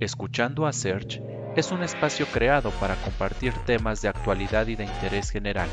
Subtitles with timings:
[0.00, 1.20] Escuchando a Search
[1.56, 5.68] es un espacio creado para compartir temas de actualidad y de interés general,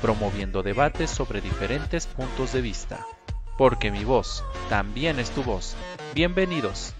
[0.00, 3.04] promoviendo debates sobre diferentes puntos de vista.
[3.58, 5.74] Porque mi voz también es tu voz.
[6.14, 6.94] Bienvenidos.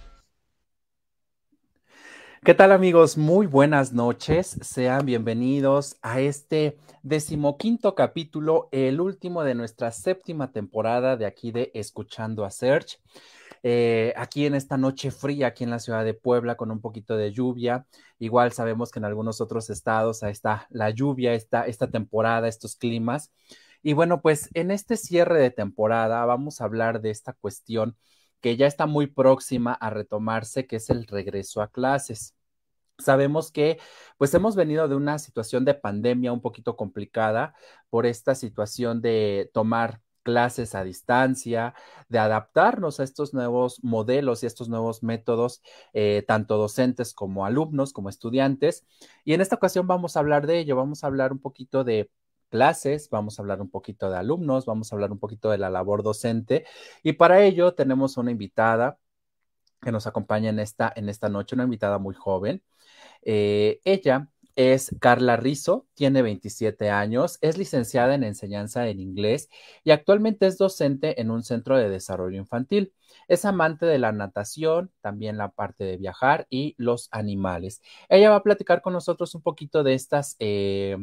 [2.45, 3.17] ¿Qué tal amigos?
[3.17, 4.59] Muy buenas noches.
[4.61, 11.71] Sean bienvenidos a este decimoquinto capítulo, el último de nuestra séptima temporada de aquí de
[11.73, 12.99] Escuchando a Search.
[13.67, 17.17] Eh, aquí en esta noche fría, aquí en la ciudad de Puebla, con un poquito
[17.17, 17.87] de lluvia.
[18.19, 23.33] Igual sabemos que en algunos otros estados está la lluvia, esta, esta temporada, estos climas.
[23.83, 27.97] Y bueno, pues en este cierre de temporada vamos a hablar de esta cuestión
[28.43, 32.35] que ya está muy próxima a retomarse, que es el regreso a clases.
[32.99, 33.79] Sabemos que
[34.19, 37.55] pues hemos venido de una situación de pandemia un poquito complicada
[37.89, 41.75] por esta situación de tomar clases a distancia,
[42.09, 45.63] de adaptarnos a estos nuevos modelos y estos nuevos métodos,
[45.93, 48.85] eh, tanto docentes como alumnos, como estudiantes.
[49.25, 52.11] Y en esta ocasión vamos a hablar de ello, vamos a hablar un poquito de
[52.51, 55.71] clases, vamos a hablar un poquito de alumnos, vamos a hablar un poquito de la
[55.71, 56.67] labor docente.
[57.03, 58.99] Y para ello tenemos una invitada
[59.83, 62.63] que nos acompaña en esta, en esta noche, una invitada muy joven.
[63.23, 69.49] Eh, ella es Carla Rizzo, tiene 27 años, es licenciada en enseñanza en inglés
[69.85, 72.93] y actualmente es docente en un centro de desarrollo infantil.
[73.29, 77.81] Es amante de la natación, también la parte de viajar y los animales.
[78.09, 80.97] Ella va a platicar con nosotros un poquito de estas eh,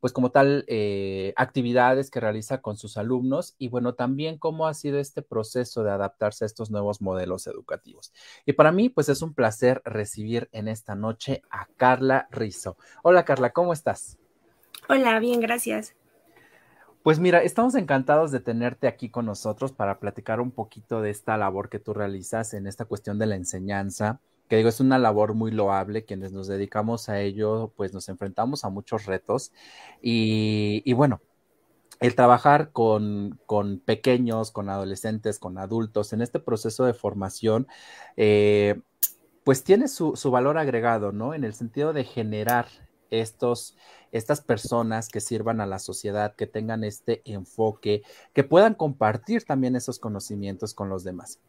[0.00, 4.74] pues como tal, eh, actividades que realiza con sus alumnos y bueno, también cómo ha
[4.74, 8.12] sido este proceso de adaptarse a estos nuevos modelos educativos.
[8.46, 12.76] Y para mí, pues es un placer recibir en esta noche a Carla Rizzo.
[13.02, 14.18] Hola Carla, ¿cómo estás?
[14.88, 15.94] Hola, bien, gracias.
[17.02, 21.36] Pues mira, estamos encantados de tenerte aquí con nosotros para platicar un poquito de esta
[21.36, 25.34] labor que tú realizas en esta cuestión de la enseñanza que digo, es una labor
[25.34, 29.52] muy loable, quienes nos dedicamos a ello, pues nos enfrentamos a muchos retos
[30.02, 31.20] y, bueno,
[32.00, 33.38] el trabajar con,
[33.84, 37.68] pequeños, con adolescentes, con adultos en este proceso de formación,
[38.16, 38.80] eh,
[39.44, 41.32] pues tiene su, su, valor agregado, ¿no?
[41.32, 42.66] En el sentido de generar
[43.10, 43.76] estos,
[44.12, 49.76] estas personas que sirvan a la sociedad, que tengan este enfoque, que puedan compartir también
[49.76, 51.40] esos conocimientos con los demás.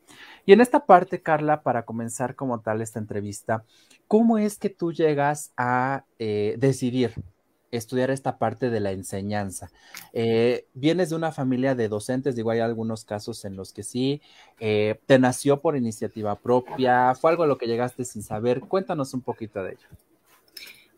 [0.45, 3.63] Y en esta parte, Carla, para comenzar como tal esta entrevista,
[4.07, 7.13] ¿cómo es que tú llegas a eh, decidir
[7.71, 9.71] estudiar esta parte de la enseñanza.
[10.13, 14.21] Eh, vienes de una familia de docentes, digo, hay algunos casos en los que sí,
[14.59, 19.13] eh, te nació por iniciativa propia, fue algo a lo que llegaste sin saber, cuéntanos
[19.13, 19.88] un poquito de ello.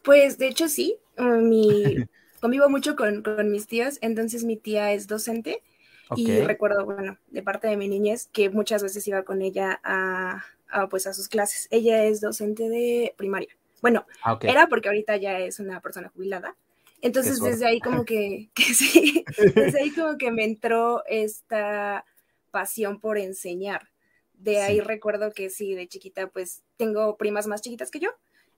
[0.04, 1.98] Pues de hecho sí, mi,
[2.42, 5.62] convivo mucho con, mis tíos, entonces mi tía es docente
[6.16, 10.44] y recuerdo, bueno, de parte de mi niñez que muchas veces iba con ella a,
[10.90, 11.68] pues a sus clases.
[11.72, 13.50] Ella es docente de primaria.
[13.82, 16.56] Bueno, ah, era porque ahorita ya es una persona jubilada.
[17.02, 19.26] Entonces desde ahí como que, que sí,
[19.56, 22.06] desde ahí como que me entró esta
[22.52, 23.90] pasión por enseñar.
[24.34, 28.10] De ahí recuerdo que sí, de chiquita pues tengo primas más chiquitas que yo.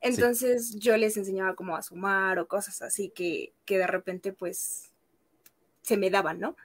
[0.06, 4.92] Entonces yo les enseñaba como a sumar o cosas así que, que de repente pues
[5.82, 6.56] se me daban, ¿no?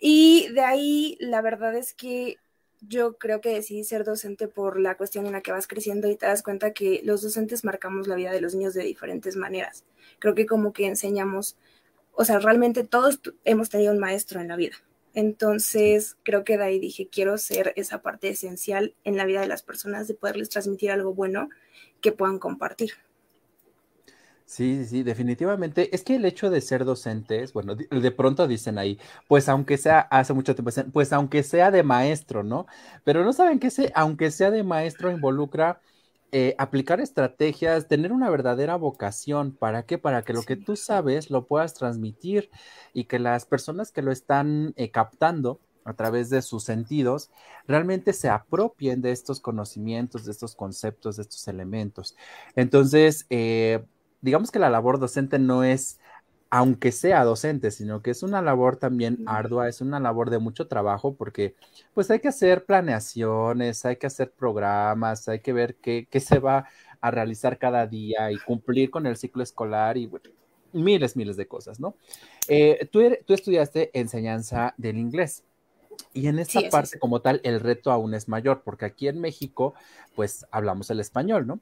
[0.00, 2.38] Y de ahí la verdad es que
[2.80, 6.16] yo creo que decidí ser docente por la cuestión en la que vas creciendo y
[6.16, 9.84] te das cuenta que los docentes marcamos la vida de los niños de diferentes maneras.
[10.18, 11.56] Creo que como que enseñamos,
[12.12, 14.74] o sea, realmente todos hemos tenido un maestro en la vida.
[15.14, 19.46] Entonces, creo que de ahí dije, quiero ser esa parte esencial en la vida de
[19.46, 21.50] las personas, de poderles transmitir algo bueno
[22.04, 22.92] que puedan compartir.
[24.46, 25.94] Sí, sí, definitivamente.
[25.94, 30.00] Es que el hecho de ser docentes, bueno, de pronto dicen ahí, pues aunque sea,
[30.00, 32.66] hace mucho tiempo, pues aunque sea de maestro, ¿no?
[33.04, 35.80] Pero no saben que ese, aunque sea de maestro, involucra
[36.30, 39.56] eh, aplicar estrategias, tener una verdadera vocación.
[39.56, 39.96] ¿Para qué?
[39.98, 42.50] Para que lo que tú sabes lo puedas transmitir
[42.92, 47.30] y que las personas que lo están eh, captando a través de sus sentidos
[47.66, 52.16] realmente se apropien de estos conocimientos, de estos conceptos, de estos elementos.
[52.56, 53.84] Entonces, eh,
[54.20, 55.98] digamos que la labor docente no es
[56.50, 60.68] aunque sea docente, sino que es una labor también ardua, es una labor de mucho
[60.68, 61.56] trabajo porque
[61.94, 66.68] pues hay que hacer planeaciones, hay que hacer programas, hay que ver qué, se va
[67.00, 70.08] a realizar cada día y cumplir con el ciclo escolar y
[70.72, 71.96] miles, miles de cosas, ¿no?
[72.46, 75.42] Eh, tú, tú, estudiaste enseñanza del inglés.
[76.12, 79.74] Y en esta parte como tal, el reto aún es mayor, porque aquí en México,
[80.14, 81.60] pues hablamos el español, ¿no?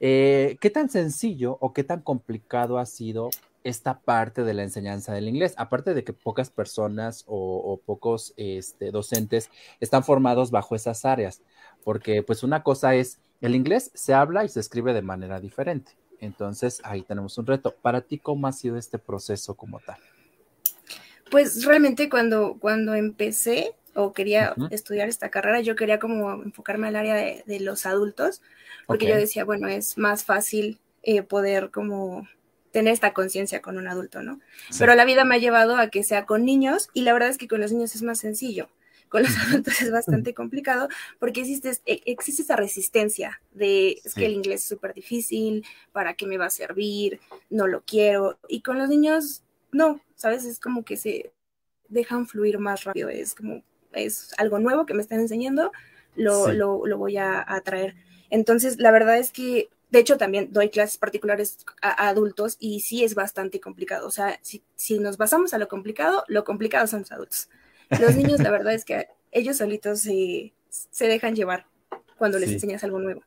[0.00, 3.30] Eh, ¿Qué tan sencillo o qué tan complicado ha sido
[3.64, 8.90] esta parte de la enseñanza del inglés, aparte de que pocas personas o, pocos este,
[8.90, 9.50] docentes
[9.80, 11.42] están formados bajo esas áreas,
[11.84, 15.92] porque pues una cosa es El inglés se habla y se escribe de manera diferente.
[16.20, 17.74] Entonces ahí tenemos un reto.
[17.82, 19.98] Para ti, ¿cómo ha sido este proceso como tal?
[21.32, 26.96] Pues realmente cuando, cuando empecé o quería estudiar esta carrera, yo quería como enfocarme al
[26.96, 28.42] área de, los adultos,
[28.86, 32.28] porque yo decía, bueno, es más fácil eh, poder como
[32.70, 34.40] tener esta conciencia con un adulto, ¿no?
[34.78, 37.38] Pero la vida me ha llevado a que sea con niños y la verdad es
[37.38, 38.68] que con los niños es más sencillo.
[39.08, 40.88] Con los adultos es bastante complicado
[41.18, 46.12] porque existe, e, existe esa resistencia de es que el inglés es súper difícil, ¿para
[46.12, 47.20] qué me va a servir?
[47.48, 48.38] No lo quiero.
[48.48, 50.44] Y con los niños, no, ¿sabes?
[50.44, 51.32] Es como que se
[51.88, 55.72] dejan fluir más rápido, es como, es algo nuevo que me están enseñando,
[56.14, 57.94] lo, lo, lo voy a, a traer.
[58.30, 63.04] Entonces, la verdad es que de hecho, también doy clases particulares a, adultos y sí
[63.04, 64.08] es bastante complicado.
[64.08, 67.50] O sea, si, si, nos basamos a lo complicado, lo complicado son los adultos.
[68.00, 70.54] Los niños, la verdad es que ellos solitos se,
[70.98, 71.66] dejan llevar
[72.16, 73.22] cuando les enseñas algo nuevo.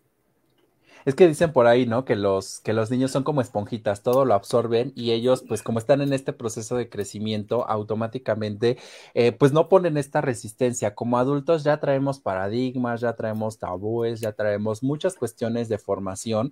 [1.06, 2.04] Es que dicen por ahí, ¿no?
[2.04, 5.78] Que los, que los niños son como esponjitas, todo lo absorben y ellos, pues como
[5.78, 8.78] están en este proceso de crecimiento, automáticamente,
[9.13, 10.96] eh, pues no ponen esta resistencia.
[10.96, 16.52] Como adultos ya traemos paradigmas, ya traemos tabúes, ya traemos muchas cuestiones de formación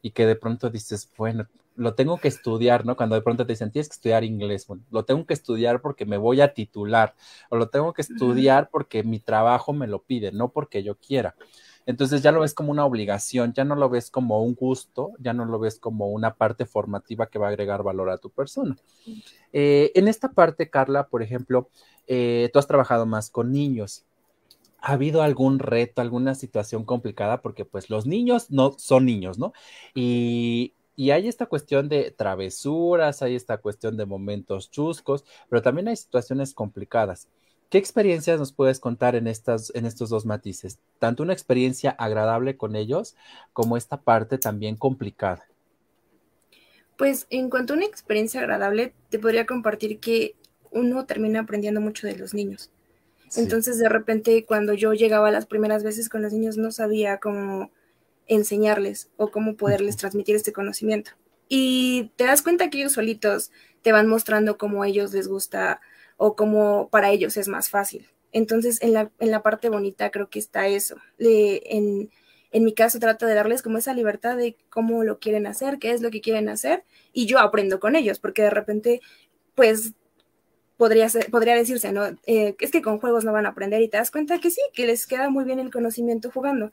[0.00, 2.96] y que de pronto dices, bueno, lo tengo que estudiar, ¿no?
[2.96, 6.06] Cuando de pronto te dicen, tienes que estudiar inglés, bueno, lo tengo que estudiar porque
[6.06, 7.14] me voy a titular,
[7.50, 11.34] o lo tengo que estudiar porque mi trabajo me lo pide, no porque yo quiera.
[11.88, 15.32] Entonces ya lo ves como una obligación, ya no lo ves como un gusto, ya
[15.32, 18.76] no lo ves como una parte formativa que va a agregar valor a tu persona.
[19.54, 21.70] Eh, en esta parte, Carla, por ejemplo,
[22.06, 24.04] eh, tú has trabajado más con niños.
[24.82, 27.40] ¿Ha habido algún reto, alguna situación complicada?
[27.40, 29.54] Porque pues los niños no son niños, ¿no?
[29.94, 35.88] Y, y hay esta cuestión de travesuras, hay esta cuestión de momentos chuscos, pero también
[35.88, 37.28] hay situaciones complicadas.
[37.70, 40.78] ¿Qué experiencias nos puedes contar en, estas, en estos dos matices?
[40.98, 43.14] Tanto una experiencia agradable con ellos
[43.52, 45.44] como esta parte también complicada.
[46.96, 50.34] Pues en cuanto a una experiencia agradable, te podría compartir que
[50.70, 52.70] uno termina aprendiendo mucho de los niños.
[53.36, 57.70] Entonces, de repente, cuando yo llegaba las primeras veces con los niños, no sabía cómo
[58.26, 61.12] enseñarles o cómo poderles transmitir este conocimiento.
[61.48, 63.50] Y te das cuenta que ellos solitos
[63.82, 65.80] te van mostrando cómo a ellos les gusta
[66.18, 68.06] o cómo para ellos es más fácil.
[68.32, 70.96] Entonces, en la, en la parte bonita creo que está eso.
[71.18, 72.10] en,
[72.50, 75.92] en mi caso trato de darles como esa libertad de cómo lo quieren hacer, qué
[75.92, 79.00] es lo que quieren hacer, y yo aprendo con ellos, porque de repente,
[79.54, 79.94] pues,
[80.76, 82.06] podría, ser, podría decirse, ¿no?
[82.26, 84.62] Eh, es que con juegos no van a aprender y te das cuenta que sí,
[84.74, 86.72] que les queda muy bien el conocimiento jugando.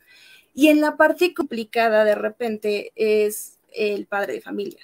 [0.54, 4.82] Y en la parte complicada de repente es el padre de familia,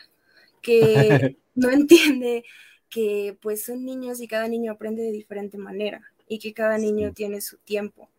[0.62, 2.44] que no entiende
[2.92, 7.14] que pues son niños y cada niño aprende de diferente manera y que cada niño
[7.14, 8.10] tiene su tiempo.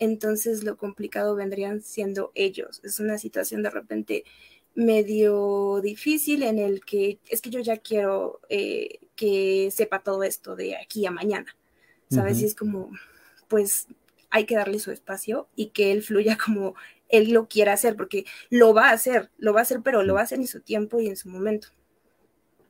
[0.00, 2.80] Entonces lo complicado vendrían siendo ellos.
[2.82, 4.24] Es una situación de repente
[4.74, 10.56] medio difícil en el que es que yo ya quiero eh, que sepa todo esto
[10.56, 11.54] de aquí a mañana.
[12.10, 12.42] ¿Sabes?
[12.42, 12.90] Y es como,
[13.48, 13.86] pues
[14.28, 16.74] hay que darle su espacio y que él fluya como
[17.08, 20.14] él lo quiera hacer, porque lo va a hacer, lo va a hacer, pero lo
[20.14, 21.68] va a hacer en su tiempo y en su momento.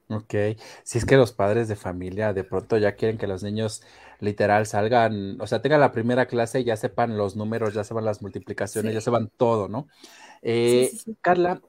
[0.08, 0.34] Ok,
[0.82, 3.82] si es que los padres de familia de pronto ya quieren que los niños
[4.20, 8.05] literal salgan, o sea, tengan la primera clase y ya sepan los números, ya sepan
[8.05, 9.88] las multiplicaciones, ya sepan todo, ¿no?
[10.43, 11.62] Eh, Carla,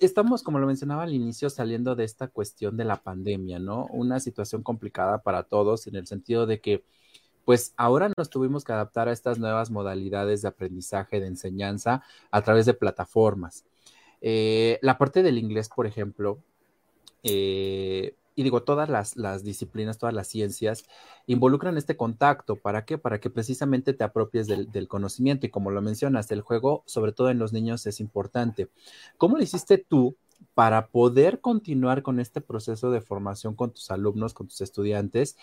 [0.00, 3.86] estamos, como lo mencionaba al inicio, saliendo de esta cuestión de la pandemia, ¿no?
[3.90, 6.84] Una situación complicada para todos en el sentido de que
[7.44, 12.42] pues ahora nos tuvimos que adaptar a estas nuevas modalidades de aprendizaje, de enseñanza a
[12.42, 13.64] través de plataformas.
[14.20, 16.38] Eh, la parte del inglés, por ejemplo,
[17.22, 20.84] eh, y digo, todas las, disciplinas, todas las ciencias
[21.26, 22.56] involucran este contacto.
[22.56, 22.96] ¿Para qué?
[22.98, 25.46] Para que precisamente te apropies del, conocimiento.
[25.46, 28.68] Y como lo mencionas, el juego, sobre todo en los niños, es importante.
[29.18, 30.16] ¿Cómo lo hiciste tú
[30.54, 35.36] para poder continuar con este proceso de formación con tus alumnos, con tus estudiantes,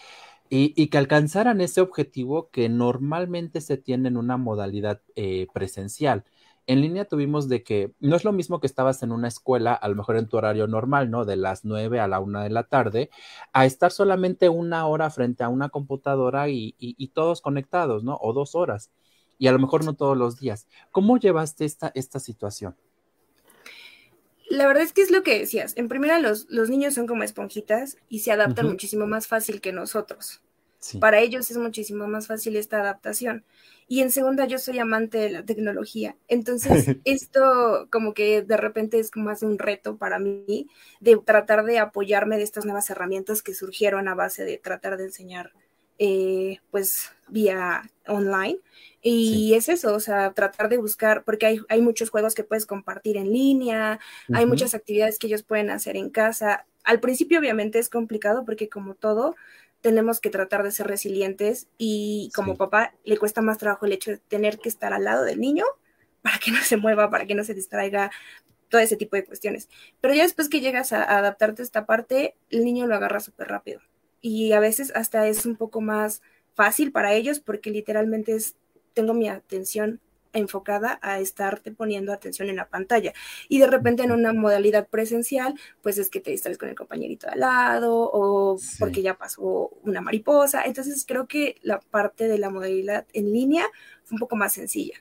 [0.49, 6.25] y, que alcanzaran ese objetivo que normalmente se tiene en una modalidad eh, presencial.
[6.69, 9.89] En línea tuvimos de que no es lo mismo que estabas en una escuela, a
[9.89, 11.25] lo mejor en tu horario normal, ¿no?
[11.25, 13.09] De las 9 a la 1 de la tarde,
[13.53, 18.19] a estar solamente una hora frente a una computadora y, y todos conectados, ¿no?
[18.21, 18.91] O dos horas.
[19.39, 20.67] Y a lo mejor no todos los días.
[20.91, 22.75] ¿Cómo llevaste esta, esta situación?
[24.47, 25.75] La verdad es que es lo que decías.
[25.75, 29.73] En primera, los, los niños son como esponjitas y se adaptan muchísimo más fácil que
[29.73, 30.43] nosotros.
[30.99, 33.43] Para ellos es muchísimo más fácil esta adaptación.
[33.87, 36.15] Y en segunda, yo soy amante de la tecnología.
[36.27, 40.67] Entonces, esto como que de repente es más un reto para mí
[40.99, 45.05] de tratar de apoyarme de estas nuevas herramientas que surgieron a base de tratar de
[45.05, 45.51] enseñar
[45.97, 48.59] eh, pues vía online.
[49.01, 52.65] Y es eso, o sea, tratar de buscar, porque hay, hay muchos juegos que puedes
[52.65, 53.99] compartir en línea,
[54.33, 56.65] hay muchas actividades que ellos pueden hacer en casa.
[56.83, 59.35] Al principio obviamente es complicado porque como todo,
[59.81, 64.11] tenemos que tratar de ser resilientes y como papá le cuesta más trabajo el hecho
[64.11, 65.63] de tener que estar al lado del niño
[66.21, 68.11] para que no se mueva, para que no se distraiga,
[68.69, 69.67] todo ese tipo de cuestiones.
[69.99, 73.47] Pero ya después que llegas a, adaptarte a esta parte, el niño lo agarra súper
[73.47, 73.81] rápido.
[74.21, 76.21] Y a veces hasta es un poco más
[76.53, 78.55] fácil para ellos porque literalmente es,
[78.93, 79.99] tengo mi atención
[80.33, 83.13] enfocada a estarte poniendo atención en la pantalla.
[83.47, 87.27] Y de repente en una modalidad presencial, pues es que te distraes con el compañerito
[87.27, 90.63] de al lado o porque ya pasó una mariposa.
[90.63, 93.65] Entonces creo que la parte de la modalidad en línea
[94.03, 94.95] fue un poco más sencilla.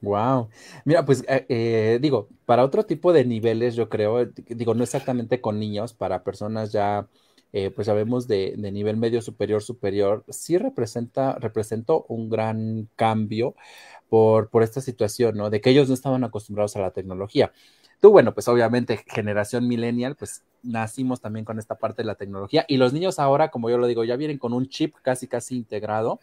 [0.00, 0.48] Wow.
[0.84, 5.40] Mira, pues eh, eh, digo, para otro tipo de niveles, yo creo, digo, no exactamente
[5.40, 7.08] con niños, para personas ya,
[7.52, 13.54] eh, pues sabemos de, de, nivel medio superior, superior, sí representa, representó un gran cambio
[14.08, 15.50] por, por esta situación, ¿no?
[15.50, 17.52] De que ellos no estaban acostumbrados a la tecnología.
[18.00, 22.64] Tú, bueno, pues obviamente generación millennial, pues nacimos también con esta parte de la tecnología
[22.68, 25.56] y los niños ahora, como yo lo digo, ya vienen con un chip casi, casi
[25.56, 26.20] integrado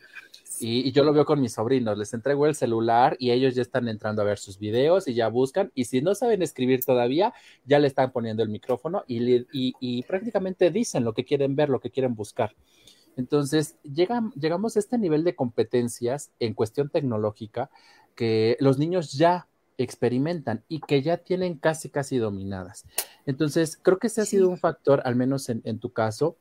[0.60, 3.88] y, yo lo veo con mis sobrinos, les entrego el celular y ellos ya están
[3.88, 7.34] entrando a ver sus videos y ya buscan y si no saben escribir todavía,
[7.66, 11.80] ya le están poniendo el micrófono y, y prácticamente dicen lo que quieren ver, lo
[11.80, 12.56] que quieren buscar.
[13.18, 17.70] Entonces, llegamos a este nivel de competencias en cuestión tecnológica
[18.16, 19.48] que los niños ya
[19.78, 22.86] experimentan y que ya tienen casi, casi dominadas.
[23.26, 26.38] Entonces, creo que ese ha sido un factor, al menos en, tu caso,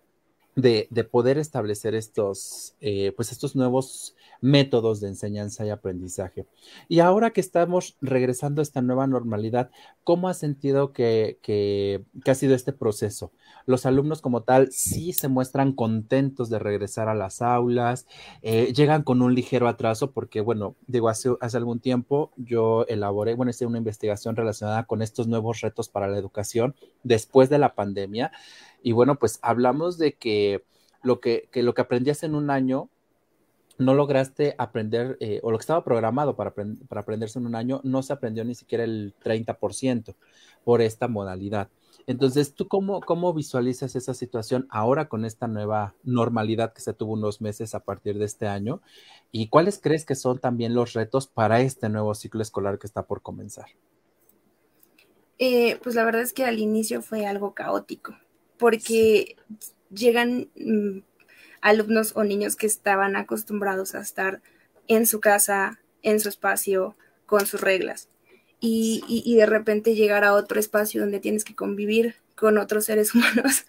[0.57, 6.47] de, poder establecer estos, eh, pues estos nuevos métodos de enseñanza y aprendizaje.
[6.89, 9.71] Y ahora que estamos regresando a esta nueva normalidad,
[10.05, 13.33] ¿cómo has sentido que, que, ha sido este proceso?
[13.67, 18.07] Los alumnos como tal sí se muestran contentos de regresar a las aulas,
[18.43, 23.35] eh, llegan con un ligero atraso porque, bueno, digo, hace, hace algún tiempo yo elaboré,
[23.35, 27.75] bueno, hice una investigación relacionada con estos nuevos retos para la educación después de la
[27.75, 28.31] pandemia.
[28.85, 30.63] Y bueno, pues hablamos de que
[31.03, 32.91] lo que, lo que aprendías en un año
[33.79, 37.81] no lograste aprender, eh, o lo que estaba programado para, para, aprenderse en un año,
[37.83, 40.15] no se aprendió ni siquiera el 30%
[40.65, 41.71] por esta modalidad.
[42.07, 47.15] Entonces, ¿tú cómo, cómo visualizas esa situación ahora con esta nueva normalidad que se tuvo
[47.15, 48.83] unos meses a partir de este año?
[49.33, 53.07] ¿Y cuáles crees que son también los retos para este nuevo ciclo escolar que está
[53.07, 53.69] por comenzar?
[55.39, 58.15] Eh, pues la verdad es que al inicio fue algo caótico,
[58.59, 59.37] porque
[59.91, 61.01] llegan mm,
[61.61, 64.43] alumnos o niños que estaban acostumbrados a estar
[64.89, 66.97] en su casa, en su espacio,
[67.27, 68.09] con sus reglas.
[68.61, 73.67] Y, de repente llegar a otro espacio donde tienes que convivir con otros seres humanos,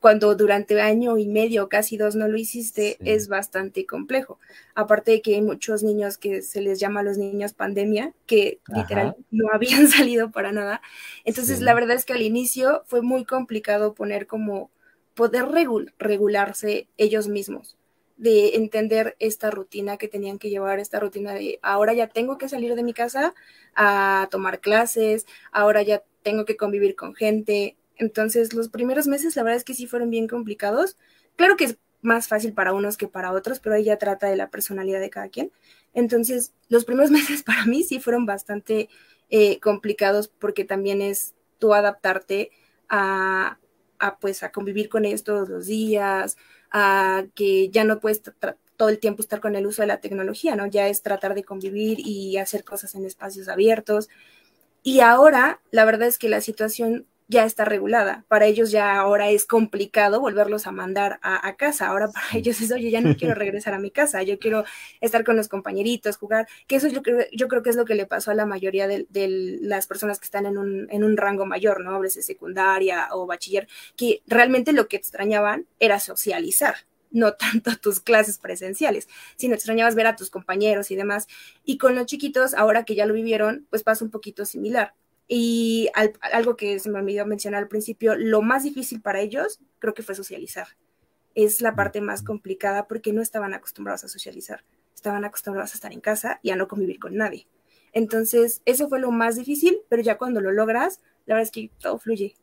[0.00, 4.38] cuando durante año y medio, casi dos, no lo hiciste, es bastante complejo.
[4.74, 8.60] Aparte de que hay muchos niños que se les llama a los niños pandemia, que
[8.74, 10.80] literal no habían salido para nada.
[11.24, 14.70] Entonces, la verdad es que al inicio fue muy complicado poner como
[15.14, 15.46] poder
[15.98, 17.76] regularse ellos mismos,
[18.16, 22.48] de entender esta rutina que tenían que llevar, esta rutina de ahora ya tengo que
[22.48, 23.34] salir de mi casa
[23.74, 27.76] a tomar clases, ahora ya tengo que convivir con gente.
[28.00, 30.96] Entonces, los primeros meses, la verdad es que sí fueron bien complicados.
[31.36, 34.36] Claro que es más fácil para unos que para otros, pero ahí ya trata de
[34.36, 35.52] la personalidad de cada quien.
[35.92, 38.88] Entonces, los primeros meses para mí sí fueron bastante
[39.28, 42.50] eh, complicados porque también es tú adaptarte
[42.88, 43.58] a,
[43.98, 46.38] a, pues, a convivir con ellos todos los días,
[46.72, 48.22] a que ya no puedes
[48.78, 50.66] todo el tiempo estar con el uso de la tecnología, ¿no?
[50.66, 54.08] Ya es tratar de convivir y hacer cosas en espacios abiertos.
[54.82, 58.24] Y ahora, la verdad es que la situación ya está regulada.
[58.26, 61.86] Para ellos ya ahora es complicado volverlos a mandar a, casa.
[61.86, 64.64] Ahora para ellos es, oye, ya no quiero regresar a mi casa, yo quiero
[65.00, 67.94] estar con los compañeritos, jugar, que eso yo creo, yo creo que es lo que
[67.94, 69.06] le pasó a la mayoría de,
[69.62, 72.00] las personas que están en un, en un rango mayor, ¿no?
[72.00, 76.74] de secundaria o bachiller, que realmente lo que extrañaban era socializar
[77.12, 81.28] no tanto tus clases presenciales, sino extrañabas ver a tus compañeros y demás.
[81.64, 84.94] Y con los chiquitos, ahora que ya lo vivieron, pues pasa un poquito similar.
[85.32, 85.88] Y
[86.32, 90.02] algo que se me olvidó mencionar al principio, lo más difícil para ellos creo que
[90.02, 90.66] fue socializar.
[91.36, 95.92] Es la parte más complicada porque no estaban acostumbrados a socializar, estaban acostumbrados a estar
[95.92, 97.46] en casa y a no convivir con nadie.
[97.92, 101.70] Entonces, eso fue lo más difícil, pero ya cuando lo logras, la verdad es que
[101.78, 102.34] todo fluye.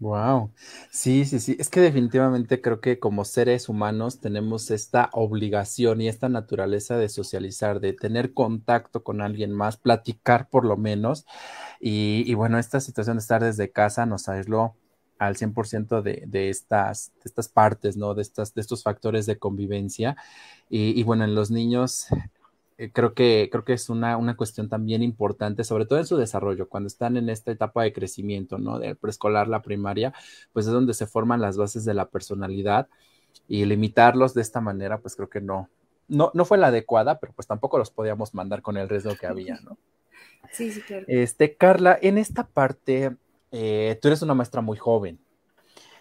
[0.00, 0.52] Wow.
[0.92, 1.56] Sí, sí, sí.
[1.58, 7.08] Es que definitivamente creo que como seres humanos tenemos esta obligación y esta naturaleza de
[7.08, 11.26] socializar, de tener contacto con alguien más, platicar por lo menos.
[11.80, 14.76] Y, bueno, esta situación de estar desde casa nos aisló
[15.18, 18.14] al 100% de, de, estas, de estas partes, ¿no?
[18.14, 20.16] De, estas, de estos factores de convivencia.
[20.70, 22.06] Y, bueno, en los niños
[22.78, 26.16] eh, creo, que, creo que es una, una, cuestión también importante, sobre todo en su
[26.16, 28.78] desarrollo, cuando están en esta etapa de crecimiento, ¿no?
[28.78, 30.14] Del preescolar, la primaria,
[30.52, 32.88] pues es donde se forman las bases de la personalidad
[33.48, 35.68] y limitarlos de esta manera, pues creo que no,
[36.06, 39.26] no, no fue la adecuada, pero pues tampoco los podíamos mandar con el riesgo que
[39.26, 39.76] había, ¿no?
[40.52, 41.04] Sí, sí, claro.
[41.08, 43.16] Este, Carla, en esta parte,
[43.50, 45.18] eh, tú eres una maestra muy joven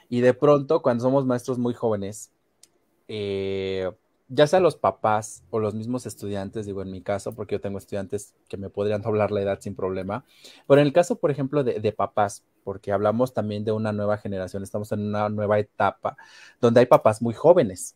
[0.10, 2.32] y de pronto cuando somos maestros muy jóvenes,
[3.08, 3.92] eh,
[4.30, 7.78] ya sea los papás o los mismos estudiantes, digo en mi caso, porque yo tengo
[7.78, 10.26] estudiantes que me podrían doblar la edad sin problema,
[10.68, 14.18] pero en el caso, por ejemplo, de, de, papás, porque hablamos también de una nueva
[14.18, 16.18] generación, estamos en una nueva etapa
[16.60, 17.96] donde hay papás muy jóvenes.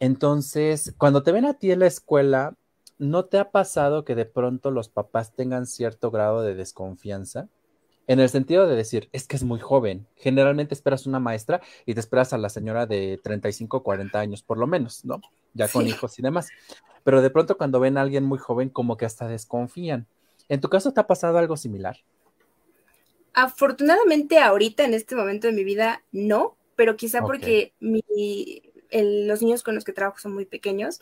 [0.00, 2.54] Entonces, cuando te ven a ti en la escuela,
[2.98, 7.48] ¿no te ha pasado que de pronto los papás tengan cierto grado de desconfianza?
[8.06, 10.06] En el sentido de decir, es que es muy joven.
[10.16, 14.56] Generalmente esperas una maestra y te esperas a la señora de 35, 40 años, por
[14.56, 15.20] lo menos, ¿no?
[15.58, 16.48] Ya con hijos y demás.
[17.04, 20.06] Pero de pronto cuando ven a alguien muy joven, como que hasta desconfían.
[20.48, 21.98] ¿En tu caso te ha pasado algo similar?
[23.34, 28.02] Afortunadamente ahorita, en este momento de mi vida, no, pero quizá porque mi,
[28.92, 31.00] los niños con los que trabajo son muy pequeños.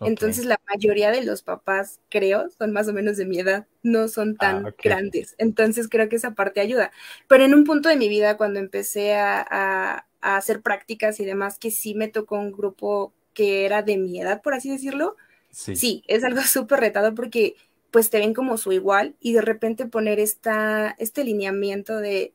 [0.00, 4.08] Entonces la mayoría de los papás, creo, son más o menos de mi edad, no
[4.08, 5.34] son ah, tan grandes.
[5.38, 6.92] Entonces creo que esa parte ayuda.
[7.26, 11.70] Pero en un punto de mi vida, cuando empecé a, hacer prácticas y demás, que
[11.70, 15.14] sí me tocó un grupo que era de mi edad, por así decirlo,
[15.52, 17.54] sí, sí es algo súper retado porque
[17.92, 22.32] pues te ven como su igual y de repente poner esta, este lineamiento de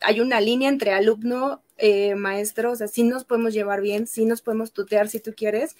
[0.00, 4.26] hay una línea entre alumno, eh, maestro, o sea, sí nos podemos llevar bien, sí
[4.26, 5.76] nos podemos tutear si tú quieres,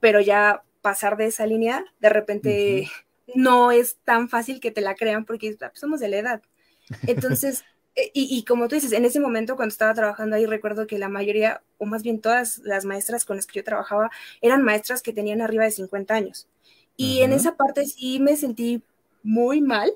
[0.00, 2.90] pero ya pasar de esa línea, de repente
[3.34, 6.42] no es tan fácil que te la crean porque ah, pues, somos de la edad.
[7.06, 7.64] Entonces,
[7.98, 11.08] eh, y, como tú dices, en ese momento cuando estaba trabajando ahí, recuerdo que la
[11.08, 15.12] mayoría, o más bien todas las maestras con las que yo trabajaba, eran maestras que
[15.12, 16.48] tenían arriba de 50 años.
[16.96, 18.82] Y en esa parte sí me sentí
[19.22, 19.92] muy mal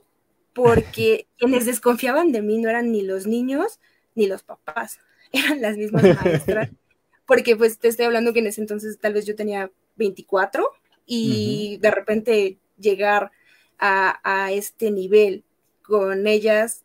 [0.52, 3.78] porque quienes desconfiaban de mí no eran ni los niños
[4.14, 4.98] ni los papás,
[5.32, 6.70] eran las mismas maestras.
[7.26, 10.66] porque pues te estoy hablando que en ese entonces tal vez yo tenía 24
[11.06, 13.30] y de repente llegar
[13.78, 15.44] a, este nivel
[15.82, 16.81] con ellas,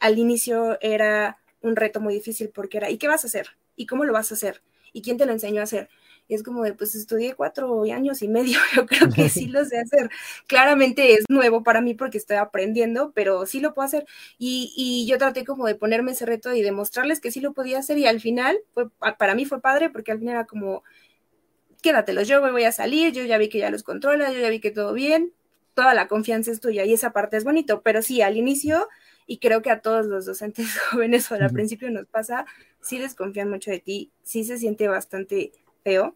[0.00, 3.48] al inicio era un reto muy difícil porque era, ¿y qué vas a hacer?
[3.76, 4.62] ¿Y cómo lo vas a hacer?
[4.92, 5.88] ¿Y quién te lo enseñó a hacer?
[6.26, 9.64] Y es como de, pues estudié cuatro años y medio, yo creo que sí lo
[9.64, 10.10] sé hacer.
[10.46, 14.06] Claramente es nuevo para mí porque estoy aprendiendo, pero sí lo puedo hacer.
[14.38, 17.78] Y, y yo traté como de ponerme ese reto y demostrarles que sí lo podía
[17.78, 20.84] hacer y al final, fue, para mí fue padre porque al final era como,
[21.82, 24.60] quédatelos, yo voy a salir, yo ya vi que ya los controla, yo ya vi
[24.60, 25.32] que todo bien,
[25.74, 28.88] toda la confianza es tuya y esa parte es bonito, pero sí, al inicio,
[29.26, 32.46] y creo que a todos los docentes jóvenes o al principio nos pasa,
[32.80, 35.52] sí desconfían mucho de ti, sí se siente bastante
[35.84, 36.14] feo,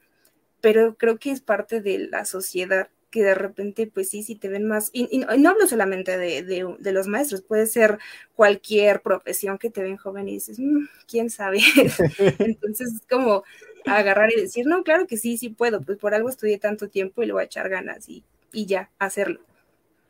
[0.61, 4.49] pero creo que es parte de la sociedad que de repente, pues sí, sí te
[4.49, 7.99] ven más, y, no, hablo solamente de, de, los maestros, puede ser
[8.35, 11.61] cualquier profesión que te ven joven y dices, mm, quién sabe.
[12.41, 13.45] Entonces, es como,
[13.87, 17.23] agarrar y decir, no, claro que sí, sí puedo, pues por algo estudié tanto tiempo
[17.23, 19.41] y le voy a echar ganas y, y ya, hacerlo.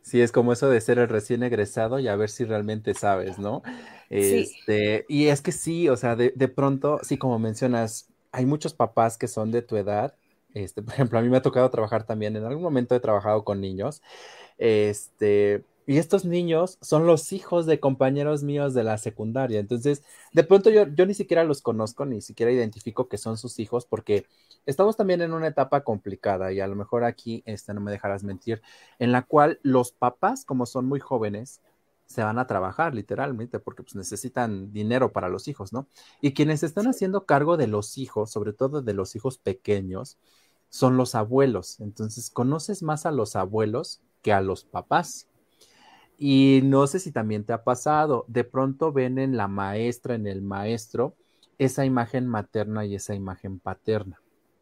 [0.05, 3.39] Sí, es como eso de ser el recién egresado y a ver si realmente sabes,
[3.39, 3.63] ¿no?
[4.11, 8.75] Este, y es que sí, o sea, de, de, pronto, sí, como mencionas, hay muchos
[8.75, 10.15] papás que son de tu edad.
[10.53, 13.45] Este, por ejemplo, a mí me ha tocado trabajar también, en algún momento he trabajado
[13.45, 14.03] con niños.
[14.59, 19.61] Este, y estos niños son los hijos de compañeros míos de la secundaria.
[19.61, 23.59] Entonces, de pronto yo, yo ni siquiera los conozco, ni siquiera identifico que son sus
[23.59, 24.27] hijos, porque
[24.67, 28.25] estamos también en una etapa complicada y a lo mejor aquí, este, no me dejarás
[28.25, 28.63] mentir,
[28.99, 31.61] en la cual los papás, como son muy jóvenes,
[32.07, 35.87] se van a trabajar literalmente porque pues, necesitan dinero para los hijos, ¿no?
[36.21, 40.19] Y quienes están haciendo cargo de los hijos, sobre todo de los hijos pequeños,
[40.69, 41.81] son los abuelos.
[41.81, 45.29] Entonces, conoces más a los abuelos que a los papás.
[46.19, 50.27] Y no sé si también te ha pasado, de pronto ven en la maestra, en
[50.27, 51.17] el maestro,
[51.59, 54.21] esa imagen materna y esa imagen paterna.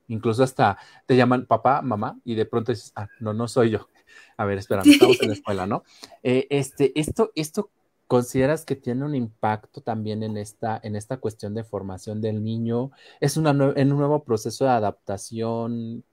[0.09, 3.89] Incluso hasta te llaman papá, mamá, y de pronto dices, ah, no, no soy yo.
[4.37, 5.85] A ver, espera, estamos en la escuela, ¿no?
[6.23, 7.71] Eh, este, esto, esto
[8.13, 12.91] consideras que tiene un impacto también en esta, en esta cuestión de formación del niño.
[13.21, 16.05] Es una en un nuevo proceso de adaptación.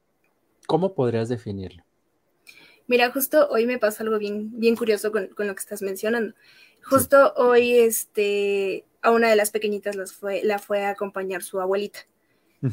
[0.65, 1.84] ¿Cómo podrías definirlo?
[2.89, 6.34] Mira, justo hoy me pasó algo bien, bien curioso con, lo que estás mencionando.
[6.84, 11.62] Justo hoy, este, a una de las pequeñitas las fue, la fue a acompañar su
[11.62, 11.99] abuelita.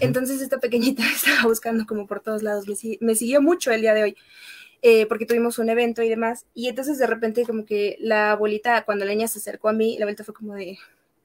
[0.01, 2.65] Entonces esta pequeñita estaba buscando como por todos lados,
[3.01, 4.17] me, siguió mucho el día de hoy,
[4.81, 6.47] eh, porque tuvimos un evento y demás.
[6.55, 9.99] Y entonces de repente como que la abuelita, cuando la niña se acercó a mí,
[9.99, 10.79] la abuelita fue como de,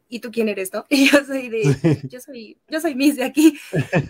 [0.10, 0.86] ¿y tú quién eres, no?
[0.90, 1.64] Y yo soy de,
[2.10, 3.58] yo soy, yo soy Miss de aquí.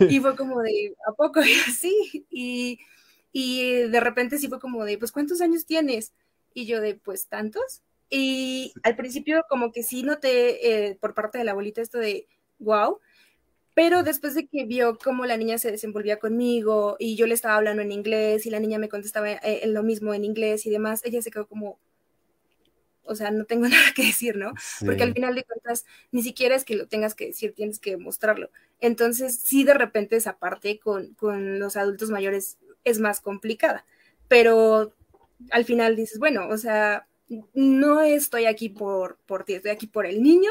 [0.08, 1.40] Y fue como de, ¿a poco?
[1.40, 2.26] Y así.
[2.32, 2.80] Y,
[3.32, 6.12] y de repente sí fue como de, pues, ¿cuántos años tienes?
[6.54, 7.82] Y yo de, pues, tantos.
[8.10, 12.28] Y al principio como que sí noté eh, por parte de la abuelita esto de,
[12.58, 13.00] wow,
[13.74, 17.56] pero después de que vio cómo la niña se desenvolvía conmigo y yo le estaba
[17.56, 21.00] hablando en inglés y la niña me contestaba eh, lo mismo en inglés y demás,
[21.04, 21.78] ella se quedó como,
[23.04, 24.52] o sea, no tengo nada que decir, ¿no?
[24.84, 27.96] Porque al final de cuentas, ni siquiera es que lo tengas que decir, tienes que
[27.96, 28.50] mostrarlo.
[28.80, 33.84] Entonces, sí, de repente esa parte con, con los adultos mayores es más complicada,
[34.28, 34.94] pero
[35.50, 37.06] al final dices, bueno, o sea,
[37.54, 40.50] no estoy aquí por, por ti, estoy aquí por el niño,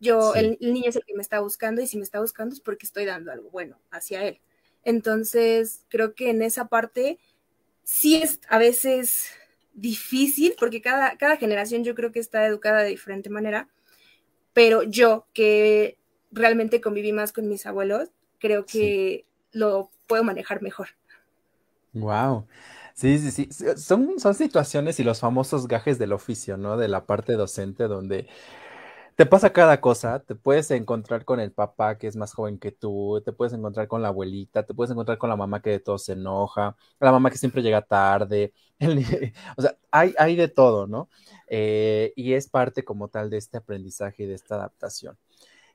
[0.00, 2.60] yo, el, niño es el que me está buscando y si me está buscando es
[2.60, 4.40] porque estoy dando algo bueno hacia él.
[4.84, 7.20] Entonces, creo que en esa parte
[7.84, 9.26] sí es a veces
[9.74, 13.68] difícil porque cada, cada generación yo creo que está educada de diferente manera,
[14.52, 15.98] pero yo que
[16.32, 20.88] realmente conviví más con mis abuelos, creo que lo puedo manejar mejor.
[21.94, 22.46] Wow.
[22.94, 23.48] Sí, sí, sí.
[23.76, 26.76] Son, son situaciones y los famosos gajes del oficio, ¿no?
[26.76, 28.28] De la parte docente donde
[29.16, 32.72] te pasa cada cosa, te puedes encontrar con el papá que es más joven que
[32.72, 35.80] tú, te puedes encontrar con la abuelita, te puedes encontrar con la mamá que de
[35.80, 38.54] todo se enoja, la mamá que siempre llega tarde,
[39.58, 41.10] o sea, hay, hay de todo, ¿no?
[41.48, 45.18] Eh, y es parte como tal de este aprendizaje y de esta adaptación.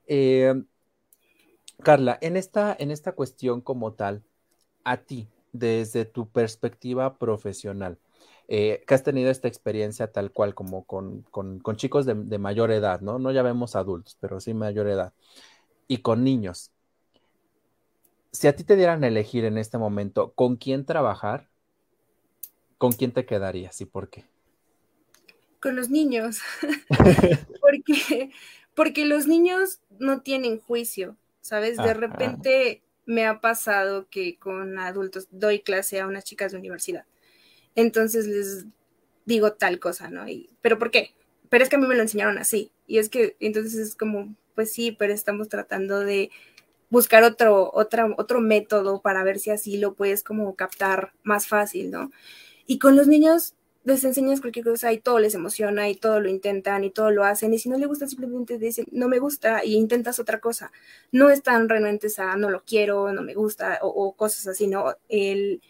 [0.06, 0.54] Eh,
[1.82, 4.22] Carla, en esta, en esta cuestión como tal,
[4.84, 7.98] a ti, desde tu perspectiva profesional,
[8.48, 11.24] eh, que has tenido esta experiencia tal cual como con,
[11.76, 13.18] chicos de, mayor edad, ¿no?
[13.18, 15.12] No ya vemos adultos, pero sí mayor edad,
[15.86, 16.70] y con niños.
[18.32, 21.48] Si a ti te dieran a elegir en este momento con quién trabajar,
[22.76, 24.26] ¿con quién te quedarías y por qué?
[25.60, 26.40] Con los niños,
[27.60, 28.30] porque,
[28.74, 31.76] porque los niños no tienen juicio, ¿sabes?
[31.78, 37.04] De repente me ha pasado que con adultos doy clase a unas chicas de universidad
[37.78, 38.66] entonces les
[39.24, 40.28] digo tal cosa, ¿no?
[40.28, 41.14] Y, ¿Pero por qué?
[41.48, 42.72] Pero es que a mí me lo enseñaron así.
[42.88, 46.30] Y es que entonces es como, pues sí, pero estamos tratando de
[46.90, 51.92] buscar otro, otra, otro método para ver si así lo puedes como captar más fácil,
[51.92, 52.10] ¿no?
[52.66, 53.54] Y con los niños
[53.92, 57.24] les enseñas cualquier cosa y todo les emociona y todo lo intentan y todo lo
[57.24, 60.70] hacen y si no le gusta simplemente dicen no me gusta y intentas otra cosa.
[61.12, 64.94] No están renuentes a no lo quiero, no me gusta o, o cosas así, ¿no?
[65.08, 65.60] El,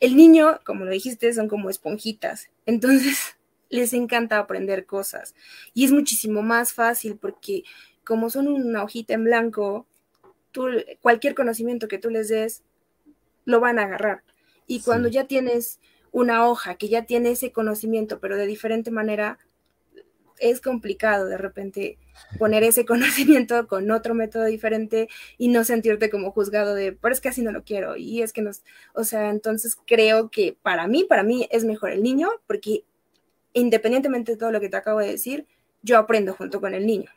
[0.00, 3.36] el niño, como lo dijiste, son como esponjitas, entonces
[3.70, 5.34] les encanta aprender cosas
[5.74, 7.64] y es muchísimo más fácil porque
[8.04, 9.86] como son una hojita en blanco,
[10.52, 10.66] tú,
[11.00, 12.62] cualquier conocimiento que tú les des,
[13.44, 14.22] lo van a agarrar.
[14.66, 15.80] Y cuando ya tienes
[16.14, 19.36] una hoja que ya tiene ese conocimiento, pero de diferente manera,
[20.38, 21.98] es complicado de repente
[22.38, 27.20] poner ese conocimiento con otro método diferente y no sentirte como juzgado de, pero es
[27.20, 28.62] que así no lo quiero y es que nos,
[28.94, 32.84] o sea, entonces creo que para mí, para mí es mejor el niño porque
[33.52, 35.48] independientemente de todo lo que te acabo de decir,
[35.82, 37.10] yo aprendo junto con el niño.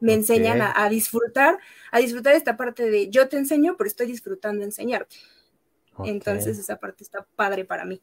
[0.00, 1.58] Me enseñan a, disfrutar,
[1.92, 5.16] a disfrutar esta parte de yo te enseño, pero estoy disfrutando enseñarte.
[6.04, 8.00] Entonces esa parte está padre para mí.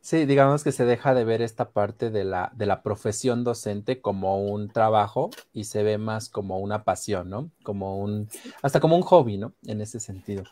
[0.00, 4.00] Sí, digamos que se deja de ver esta parte de la, de la profesión docente
[4.00, 7.50] como un trabajo y se ve más como una pasión, ¿no?
[7.62, 8.28] Como un,
[8.62, 9.54] hasta como un hobby, ¿no?
[9.66, 10.44] En ese sentido.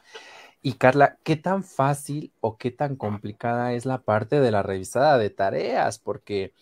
[0.62, 5.17] Y Carla, ¿qué tan fácil o qué tan complicada es la parte de la revisada
[5.17, 5.99] de tareas?
[5.99, 6.53] Porque,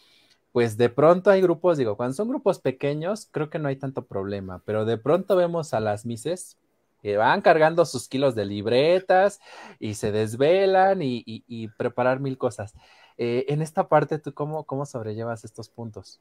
[0.53, 4.07] pues de pronto hay grupos, digo, cuando son grupos pequeños, creo que no hay tanto
[4.07, 6.59] problema, pero de pronto vemos a las mises
[7.05, 9.39] que van cargando sus kilos de libretas
[9.79, 12.73] y se desvelan y, preparar mil cosas.
[13.19, 16.19] Eh, en esta parte, ¿tú cómo, cómo sobrellevas estos puntos?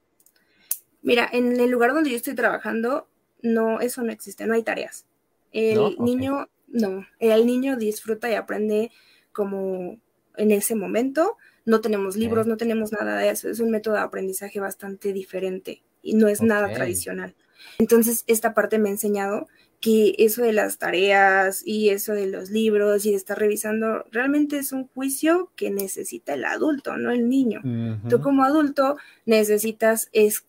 [1.01, 3.07] Mira, en el lugar donde yo estoy trabajando,
[3.41, 5.05] no, eso no existe, no hay tareas.
[5.53, 8.91] El niño, no, el niño disfruta y aprende
[9.31, 9.99] como
[10.35, 11.37] en ese momento.
[11.63, 13.49] No tenemos libros, no tenemos nada de eso.
[13.49, 17.35] Es un método de aprendizaje bastante diferente y no es nada tradicional.
[17.79, 19.47] Entonces, esta parte me ha enseñado
[19.83, 24.57] que eso de las tareas y eso de los libros y de estar revisando realmente
[24.57, 27.59] es un juicio que necesita el adulto, no el niño.
[28.07, 30.45] Tú como adulto necesitas es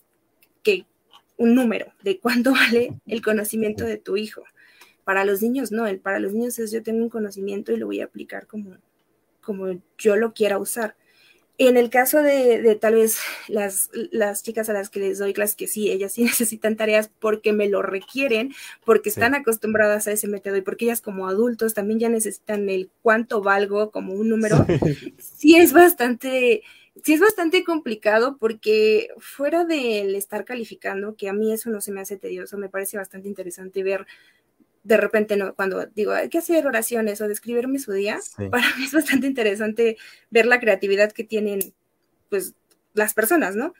[0.63, 0.87] que
[1.37, 4.45] un número de cuánto vale el conocimiento de tu hijo.
[5.03, 7.87] Para los niños no, el para los niños es yo tengo un conocimiento y lo
[7.87, 8.77] voy a aplicar como,
[9.41, 10.95] como yo lo quiera usar.
[11.57, 15.55] En el caso de, tal vez las, las, chicas a las que les doy clases,
[15.55, 18.53] que sí, ellas sí necesitan tareas porque me lo requieren,
[18.85, 22.91] porque están acostumbradas a ese método y porque ellas como adultos también ya necesitan el
[23.03, 24.67] cuánto valgo como un número,
[25.19, 26.63] sí, es bastante
[27.03, 31.93] sí es bastante complicado porque fuera del estar calificando, que a mí eso no se
[31.93, 34.07] me hace tedioso, me parece bastante interesante ver
[34.85, 38.21] de repente no, cuando digo, hay que hacer oraciones o describirme su día,
[38.51, 39.97] para mí es bastante interesante
[40.31, 41.75] ver la creatividad que tienen,
[42.29, 42.55] pues,
[42.93, 43.75] las personas, ¿no?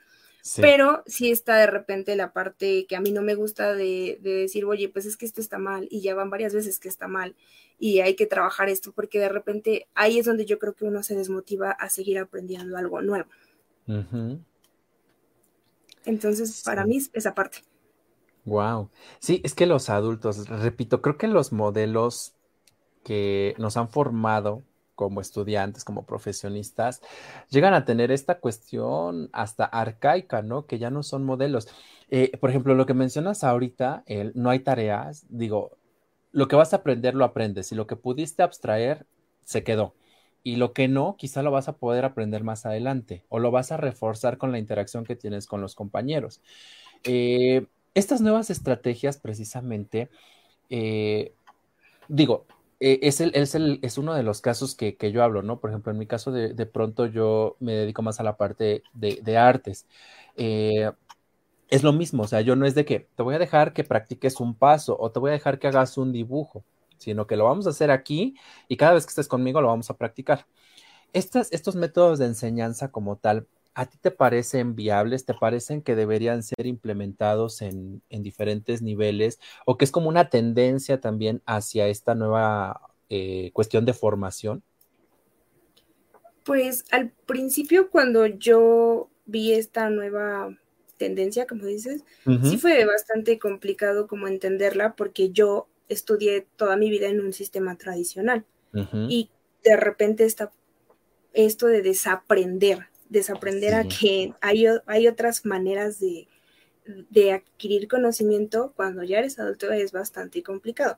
[0.61, 4.31] Pero sí está de repente la parte que a mí no me gusta de, de,
[4.41, 7.07] decir, oye, pues es que esto está mal y ya van varias veces que está
[7.07, 7.35] mal
[7.79, 11.01] y hay que trabajar esto porque de repente ahí es donde yo creo que uno
[11.01, 13.27] se desmotiva a seguir aprendiendo algo nuevo.
[16.05, 17.63] Entonces, para mí es esa parte.
[18.45, 18.91] Wow.
[19.19, 22.35] Sí, es que los adultos, repito, creo que los modelos
[23.03, 24.63] que nos han formado
[24.95, 27.01] como estudiantes, como profesionistas,
[27.49, 30.67] llegan a tener esta cuestión hasta arcaica, ¿no?
[30.67, 31.67] Que ya no son modelos.
[32.09, 34.03] Eh, por ejemplo, lo que mencionas ahorita,
[34.35, 35.77] no hay tareas, digo,
[36.31, 39.05] lo que vas a aprender lo aprendes y lo que pudiste abstraer
[39.45, 39.95] se quedó.
[40.43, 43.71] Y lo que no, quizá lo vas a poder aprender más adelante o lo vas
[43.71, 46.41] a reforzar con la interacción que tienes con los compañeros.
[47.03, 50.09] Eh, estas nuevas estrategias, precisamente,
[50.69, 51.33] eh,
[52.07, 52.45] digo,
[52.79, 55.59] eh, es, uno de los casos que, yo hablo, ¿no?
[55.59, 59.37] Por ejemplo, en mi caso, de, pronto yo me dedico más a la parte de,
[59.37, 59.87] artes.
[60.37, 60.91] Eh,
[61.69, 63.83] es lo mismo, o sea, yo no es de que te voy a dejar que
[63.83, 66.63] practiques un paso o te voy a dejar que hagas un dibujo,
[66.97, 68.35] sino que lo vamos a hacer aquí
[68.67, 70.45] y cada vez que estés conmigo lo vamos a practicar.
[71.13, 75.25] Estos métodos de enseñanza como tal ¿A ti te parecen viables?
[75.25, 79.37] ¿Te parecen que deberían ser implementados en, diferentes niveles?
[79.65, 84.63] ¿O que es como una tendencia también hacia esta nueva eh, cuestión de formación?
[86.45, 90.57] Pues al principio cuando yo vi esta nueva
[90.95, 92.05] tendencia, como dices,
[92.43, 97.75] sí fue bastante complicado como entenderla porque yo estudié toda mi vida en un sistema
[97.77, 98.45] tradicional
[99.09, 99.29] y
[99.65, 100.53] de repente está
[101.33, 106.27] esto de desaprender desaprender a que hay, hay otras maneras de,
[107.31, 110.97] adquirir conocimiento cuando ya eres adulto es bastante complicado.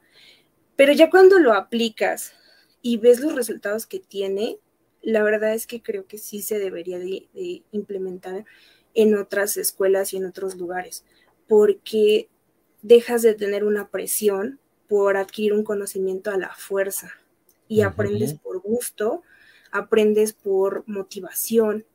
[0.75, 2.33] Pero ya cuando lo aplicas
[2.81, 4.57] y ves los resultados que tiene,
[5.01, 8.45] la verdad es que creo que sí se debería de, implementar
[8.93, 11.05] en otras escuelas y en otros lugares,
[11.47, 12.29] porque
[12.81, 17.11] dejas de tener una presión por adquirir un conocimiento a la fuerza
[17.67, 19.23] y aprendes por gusto,
[19.71, 21.85] aprendes por motivación,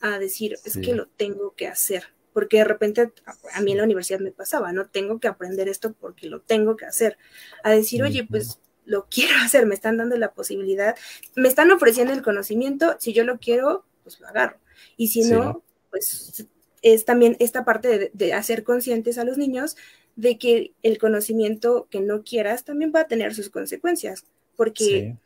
[0.00, 3.12] a decir, es que lo tengo que hacer, porque de repente
[3.52, 6.76] a, mí en la universidad me pasaba, no tengo que aprender esto porque lo tengo
[6.76, 7.18] que hacer,
[7.64, 10.96] a decir, oye, pues lo quiero hacer, me están dando la posibilidad,
[11.34, 14.58] me están ofreciendo el conocimiento, si yo lo quiero, pues lo agarro,
[14.96, 16.46] y si no, pues
[16.82, 19.76] es también esta parte de, hacer conscientes a los niños
[20.16, 24.24] de que el conocimiento que no quieras también va a tener sus consecuencias,
[24.56, 25.16] porque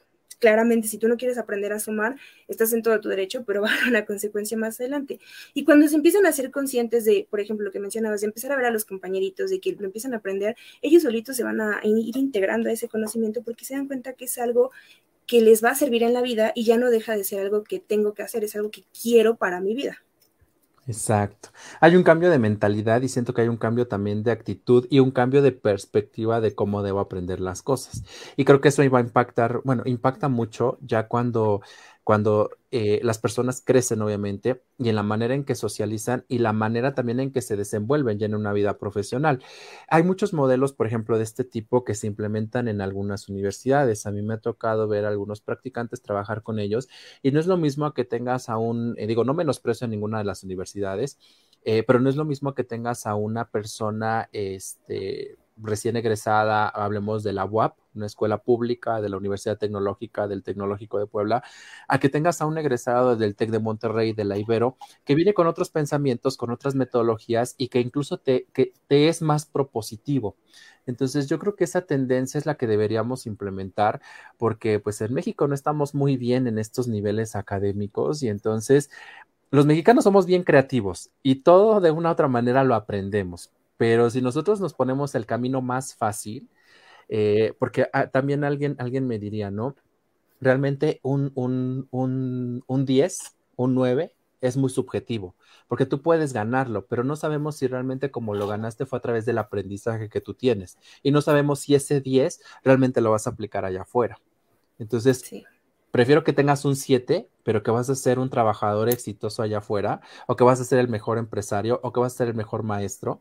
[0.42, 2.16] claramente si tú no quieres aprender a sumar,
[2.48, 5.20] estás en todo tu derecho, pero va a haber una consecuencia más adelante.
[5.54, 8.50] Y cuando se empiezan a ser conscientes de, por ejemplo, lo que mencionabas, de empezar
[8.50, 11.60] a ver a los compañeritos, de que lo empiezan a aprender, ellos solitos se van
[11.60, 14.72] a ir integrando a ese conocimiento porque se dan cuenta que es algo
[15.28, 17.62] que les va a servir en la vida y ya no deja de ser algo
[17.62, 20.02] que tengo que hacer, es algo que quiero para mi vida.
[20.88, 21.50] Exacto.
[21.80, 24.98] Hay un cambio de mentalidad y siento que hay un cambio también de actitud y
[24.98, 28.02] un cambio de perspectiva de cómo debo aprender las cosas.
[28.36, 31.60] Y creo que eso iba a impactar, bueno, impacta mucho ya cuando
[32.04, 36.52] cuando eh, las personas crecen, obviamente, y en la manera en que socializan y la
[36.52, 39.40] manera también en que se desenvuelven ya en una vida profesional.
[39.88, 44.06] Hay muchos modelos, por ejemplo, de este tipo que se implementan en algunas universidades.
[44.06, 46.88] A mí me ha tocado ver a algunos practicantes trabajar con ellos
[47.22, 50.18] y no es lo mismo que tengas a un, eh, digo, no menosprecio en ninguna
[50.18, 51.18] de las universidades,
[51.64, 57.22] eh, pero no es lo mismo que tengas a una persona, este, recién egresada, hablemos
[57.22, 61.42] de la UAP, una escuela pública, de la Universidad Tecnológica, del Tecnológico de Puebla,
[61.88, 65.34] a que tengas a un egresado del TEC de Monterrey, de la Ibero, que viene
[65.34, 68.46] con otros pensamientos, con otras metodologías y que incluso te,
[68.88, 70.36] te es más propositivo.
[70.86, 74.00] Entonces yo creo que esa tendencia es la que deberíamos implementar
[74.36, 78.90] porque pues en México no estamos muy bien en estos niveles académicos y entonces
[79.50, 83.50] los mexicanos somos bien creativos y todo de una u otra manera lo aprendemos
[83.82, 86.48] pero si nosotros nos ponemos el camino más fácil,
[87.08, 89.74] eh, porque ah, también alguien, alguien me diría, ¿no?
[90.40, 93.18] Realmente un, un, un, un 10,
[93.56, 95.34] un 9 es muy subjetivo,
[95.66, 99.26] porque tú puedes ganarlo, pero no sabemos si realmente como lo ganaste fue a través
[99.26, 103.30] del aprendizaje que tú tienes y no sabemos si ese 10 realmente lo vas a
[103.30, 104.20] aplicar allá afuera.
[104.78, 105.24] Entonces,
[105.90, 110.02] prefiero que tengas un 7, pero que vas a ser un trabajador exitoso allá afuera,
[110.28, 112.62] o que vas a ser el mejor empresario, o que vas a ser el mejor
[112.62, 113.20] maestro,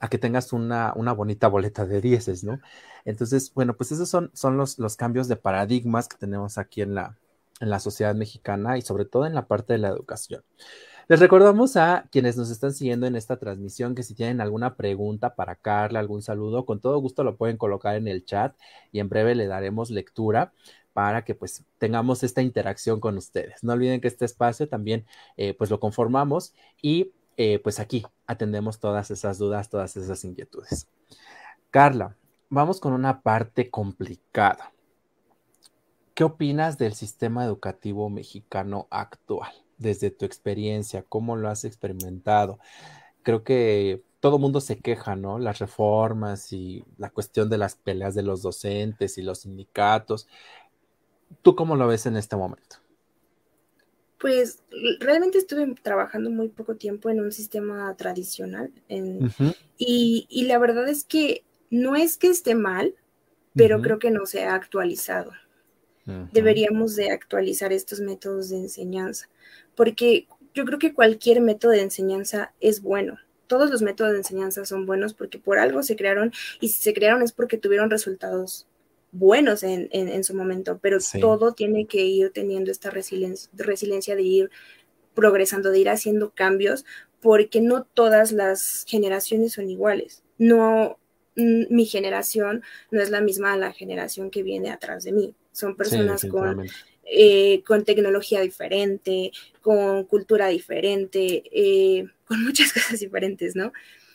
[0.00, 2.58] a que tengas una, una bonita boleta de dieces, ¿no?
[3.04, 6.94] Entonces, bueno, pues esos son, son los, los cambios de paradigmas que tenemos aquí en
[6.94, 7.18] la,
[7.60, 10.42] en la sociedad mexicana y sobre todo en la parte de la educación.
[11.08, 15.34] Les recordamos a quienes nos están siguiendo en esta transmisión que si tienen alguna pregunta
[15.34, 18.56] para Carla, algún saludo, con todo gusto lo pueden colocar en el chat
[18.92, 20.52] y en breve le daremos lectura
[20.92, 23.62] para que pues tengamos esta interacción con ustedes.
[23.64, 25.04] No olviden que este espacio también
[25.36, 30.88] eh, pues lo conformamos y eh, pues aquí atendemos todas esas dudas, todas esas inquietudes.
[31.70, 32.16] Carla,
[32.48, 34.72] vamos con una parte complicada.
[36.14, 39.52] ¿Qué opinas del sistema educativo mexicano actual?
[39.80, 42.60] desde tu experiencia, cómo lo has experimentado.
[43.22, 45.38] Creo que todo mundo se queja, ¿no?
[45.38, 50.28] Las reformas y la cuestión de las peleas de los docentes y los sindicatos.
[51.42, 52.76] ¿Tú cómo lo ves en este momento?
[54.20, 54.62] Pues
[55.00, 58.70] realmente estuve trabajando muy poco tiempo en un sistema tradicional
[59.78, 62.94] y, la verdad es que no es que esté mal,
[63.54, 65.32] pero creo que no se ha actualizado.
[66.32, 69.28] Deberíamos de actualizar estos métodos de enseñanza
[69.74, 73.18] porque yo creo que cualquier método de enseñanza es bueno.
[73.46, 76.92] Todos los métodos de enseñanza son buenos porque por algo se crearon y si se
[76.92, 78.66] crearon es porque tuvieron resultados
[79.12, 84.50] buenos en, su momento, pero todo tiene que ir teniendo esta resiliencia, de ir
[85.14, 86.84] progresando, de ir haciendo cambios,
[87.20, 90.22] porque no todas las generaciones son iguales.
[90.38, 90.98] No,
[91.36, 95.34] mi generación no es la misma a la generación que viene atrás de mí.
[95.52, 96.66] Son personas con
[97.12, 103.72] eh, con tecnología diferente, con cultura diferente, eh, con muchas cosas diferentes, ¿no?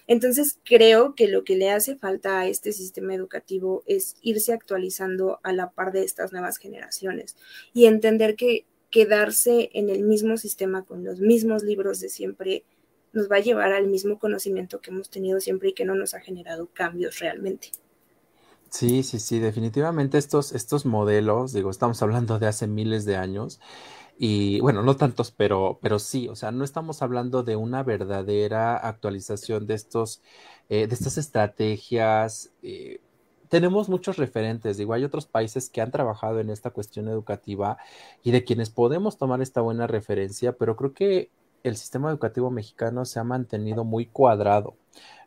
[0.08, 5.40] Entonces creo que lo que le hace falta a este sistema educativo es irse actualizando
[5.44, 7.36] a la par de estas nuevas generaciones
[7.74, 12.64] y entender que quedarse en el mismo sistema con los mismos libros de siempre
[13.14, 16.14] nos va a llevar al mismo conocimiento que hemos tenido siempre y que no nos
[16.14, 17.72] ha generado cambios realmente.
[18.70, 23.62] Sí, sí, sí, definitivamente estos, estos modelos, digo, estamos hablando de hace miles de años
[24.18, 28.78] y bueno, no tantos, pero, pero sí, o sea, no estamos hablando de una verdadera
[28.78, 30.22] actualización de estos,
[30.70, 32.52] eh, de estas estrategias.
[32.64, 33.02] Eh,
[33.50, 37.78] tenemos muchos referentes, digo, hay otros países que han trabajado en esta cuestión educativa
[38.24, 41.30] y de quienes podemos tomar esta buena referencia, pero creo que
[41.66, 44.76] el sistema educativo mexicano se ha mantenido muy cuadrado,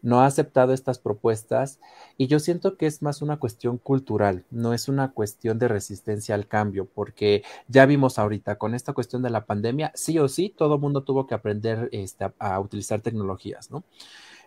[0.02, 1.80] no ha aceptado estas propuestas
[2.16, 6.36] y yo siento que es más una cuestión cultural, no es una cuestión de resistencia
[6.36, 10.54] al cambio, porque ya vimos ahorita con esta cuestión de la pandemia, sí o sí,
[10.56, 13.82] todo el mundo tuvo que aprender este, a, utilizar tecnologías, ¿no?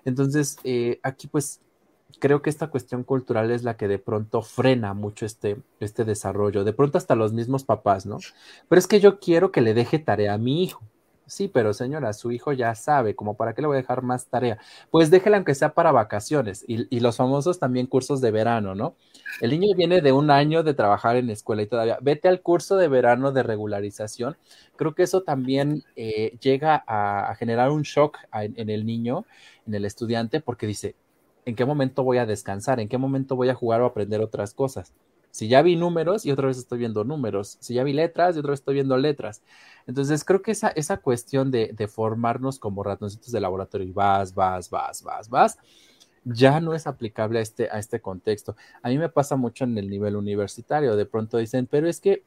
[0.05, 1.59] Entonces, eh, aquí pues
[2.19, 6.63] creo que esta cuestión cultural es la que de pronto frena mucho este, este desarrollo,
[6.63, 8.19] de pronto hasta los mismos papás, ¿no?
[8.69, 10.81] Pero es que yo quiero que le deje tarea a mi hijo.
[11.31, 14.27] Sí, pero señora, su hijo ya sabe, como para qué le voy a dejar más
[14.27, 14.57] tarea.
[14.89, 18.97] Pues déjela aunque sea para vacaciones y, los famosos también cursos de verano, ¿no?
[19.39, 22.75] El niño viene de un año de trabajar en escuela y todavía, vete al curso
[22.75, 24.35] de verano de regularización.
[24.75, 29.25] Creo que eso también eh, llega a, generar un shock en el niño,
[29.65, 30.95] en el estudiante, porque dice,
[31.45, 32.81] ¿en qué momento voy a descansar?
[32.81, 34.91] ¿En qué momento voy a jugar o aprender otras cosas?
[35.31, 38.39] Si ya vi números y otra vez estoy viendo números, si ya vi letras y
[38.39, 39.41] otra vez estoy viendo letras.
[39.87, 44.69] Entonces creo que esa, esa cuestión de, formarnos como ratoncitos de laboratorio y vas, vas,
[44.69, 45.57] vas, vas, vas,
[46.23, 48.55] ya no es aplicable a este, a este contexto.
[48.83, 50.95] A mí me pasa mucho en el nivel universitario.
[50.95, 52.23] De pronto dicen, pero es que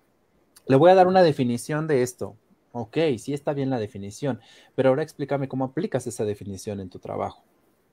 [0.66, 2.36] le voy a dar una definición de esto.
[2.72, 4.40] Ok, sí está bien la definición,
[4.74, 7.44] pero ahora explícame cómo aplicas esa definición en tu trabajo.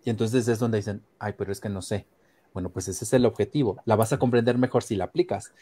[0.03, 2.07] Y entonces es donde dicen, ay, pero es que no sé.
[2.53, 3.81] Bueno, pues ese es el objetivo.
[3.85, 5.53] La vas a comprender mejor si la aplicas.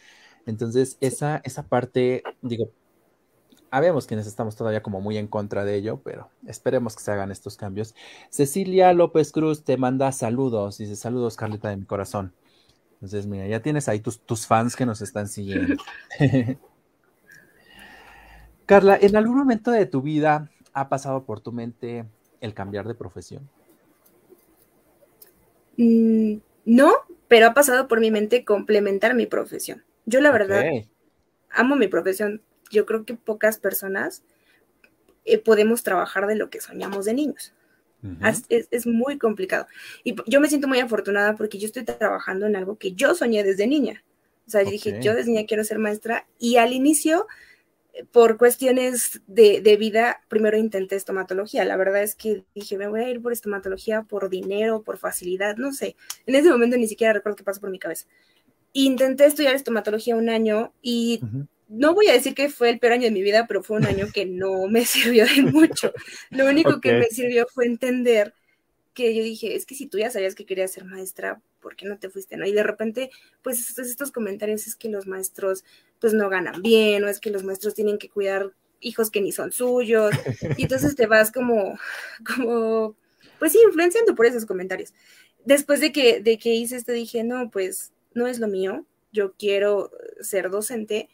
[0.45, 2.71] Entonces, esa, esa parte, digo,
[3.71, 7.31] habemos quienes estamos todavía como muy en contra de ello, pero esperemos que se hagan
[7.31, 7.95] estos cambios.
[8.29, 12.33] Cecilia López Cruz te manda saludos, dice saludos Carlita de mi corazón.
[12.95, 15.81] Entonces, mira, ya tienes ahí tus, tus fans que nos están siguiendo.
[18.65, 22.05] Carla, ¿en algún momento de tu vida ha pasado por tu mente
[22.41, 23.49] el cambiar de profesión?
[26.69, 26.93] No,
[27.27, 29.83] pero ha pasado por mi mente complementar mi profesión.
[30.05, 30.63] Yo la verdad
[31.49, 32.43] amo mi profesión.
[32.69, 34.21] Yo creo que pocas personas
[35.25, 37.55] eh, podemos trabajar de lo que soñamos de niños.
[38.49, 39.65] es, muy complicado.
[40.03, 43.43] Y yo me siento muy afortunada porque yo estoy trabajando en algo que yo soñé
[43.43, 44.03] desde niña.
[44.45, 47.25] O sea, dije, yo desde niña quiero ser maestra y al inicio
[48.11, 51.65] por cuestiones de, vida, primero intenté estomatología.
[51.65, 55.57] La verdad es que dije, me voy a ir por estomatología por dinero, por facilidad,
[55.57, 55.95] no sé.
[56.25, 58.05] En ese momento ni siquiera recuerdo qué pasó por mi cabeza.
[58.73, 61.21] Intenté estudiar estomatología un año y
[61.67, 63.85] no voy a decir que fue el peor año de mi vida, pero fue un
[63.85, 65.93] año que no me sirvió de mucho.
[66.29, 68.33] Lo único que me sirvió fue entender
[68.99, 71.85] que yo dije, es que si tú ya sabías que querías ser maestra, ¿por qué
[71.85, 72.35] no te fuiste?
[72.35, 72.45] ¿no?
[72.45, 73.09] Y de repente,
[73.41, 75.63] pues estos, estos comentarios es que los maestros
[75.99, 79.31] pues no ganan bien, o es que los maestros tienen que cuidar hijos que ni
[79.31, 80.13] son suyos,
[80.57, 81.79] y entonces te vas como,
[82.35, 82.97] como,
[83.39, 84.93] pues sí, influenciando por esos comentarios.
[85.45, 89.33] Después de que, de que hice esto, dije, no, pues no es lo mío, yo
[89.33, 91.07] quiero ser docente,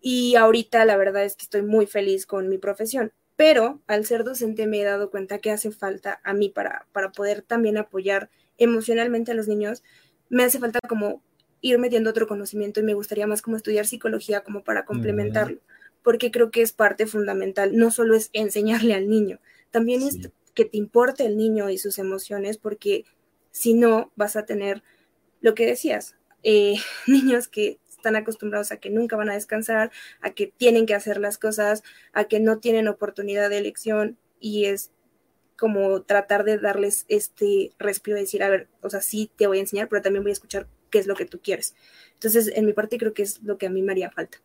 [0.00, 4.24] y ahorita la verdad es que estoy muy feliz con mi profesión, pero al ser
[4.24, 8.30] docente me he dado cuenta que hace falta a mí para, para poder también apoyar
[8.58, 9.82] emocionalmente a los niños,
[10.28, 11.22] me hace falta como
[11.60, 15.60] ir metiendo otro conocimiento y me gustaría más como estudiar psicología como para complementarlo,
[16.02, 20.64] porque creo que es parte fundamental, no solo es enseñarle al niño, también es que
[20.64, 23.04] te importe el niño y sus emociones, porque
[23.50, 24.82] si no vas a tener
[25.40, 26.76] lo que decías, eh,
[27.06, 29.90] niños que están acostumbrados a que nunca van a descansar,
[30.20, 31.82] a que tienen que hacer las cosas,
[32.12, 34.90] a que no tienen oportunidad de elección y es
[35.58, 39.58] como tratar de darles este respiro de decir, a ver, o sea, sí te voy
[39.58, 41.74] a enseñar, pero también voy a escuchar qué es lo que tú quieres.
[42.14, 44.38] Entonces, en mi parte creo que es lo que a mí me haría falta.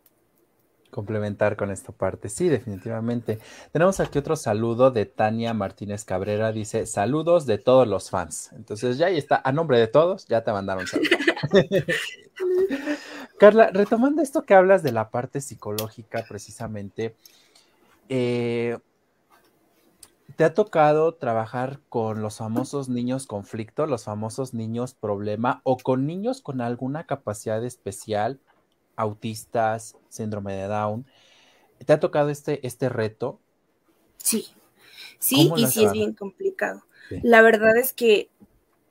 [0.89, 3.39] Complementar con esta parte, sí, definitivamente.
[3.71, 8.51] Tenemos aquí otro saludo de Tania Martínez Cabrera, dice, saludos de todos los fans.
[8.53, 11.09] Entonces, ya ahí está, a nombre de todos, ya te mandaron saludos.
[13.41, 17.15] Carla, retomando esto que hablas de la parte psicológica, precisamente,
[18.07, 18.77] eh,
[20.35, 26.05] ¿Te ha tocado trabajar con los famosos niños conflicto, los famosos niños problema o con
[26.05, 28.39] niños con alguna capacidad especial,
[28.95, 31.07] autistas, síndrome de Down?
[31.83, 33.39] ¿Te ha tocado este, este reto?
[34.17, 34.49] Sí,
[35.17, 36.83] sí, y sí es bien complicado.
[37.23, 38.29] La verdad es que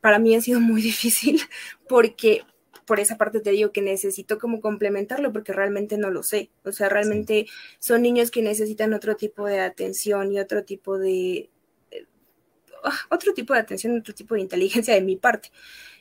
[0.01, 1.40] para mí ha sido muy difícil
[1.88, 2.42] porque
[2.91, 6.51] por esa parte te digo que necesito como complementarlo porque realmente no lo sé.
[6.64, 7.47] O sea, realmente
[7.78, 11.51] son niños que necesitan otro tipo de atención y otro tipo de...
[11.93, 12.07] Eh,
[13.09, 15.53] otro tipo de atención, otro tipo de inteligencia de mi parte.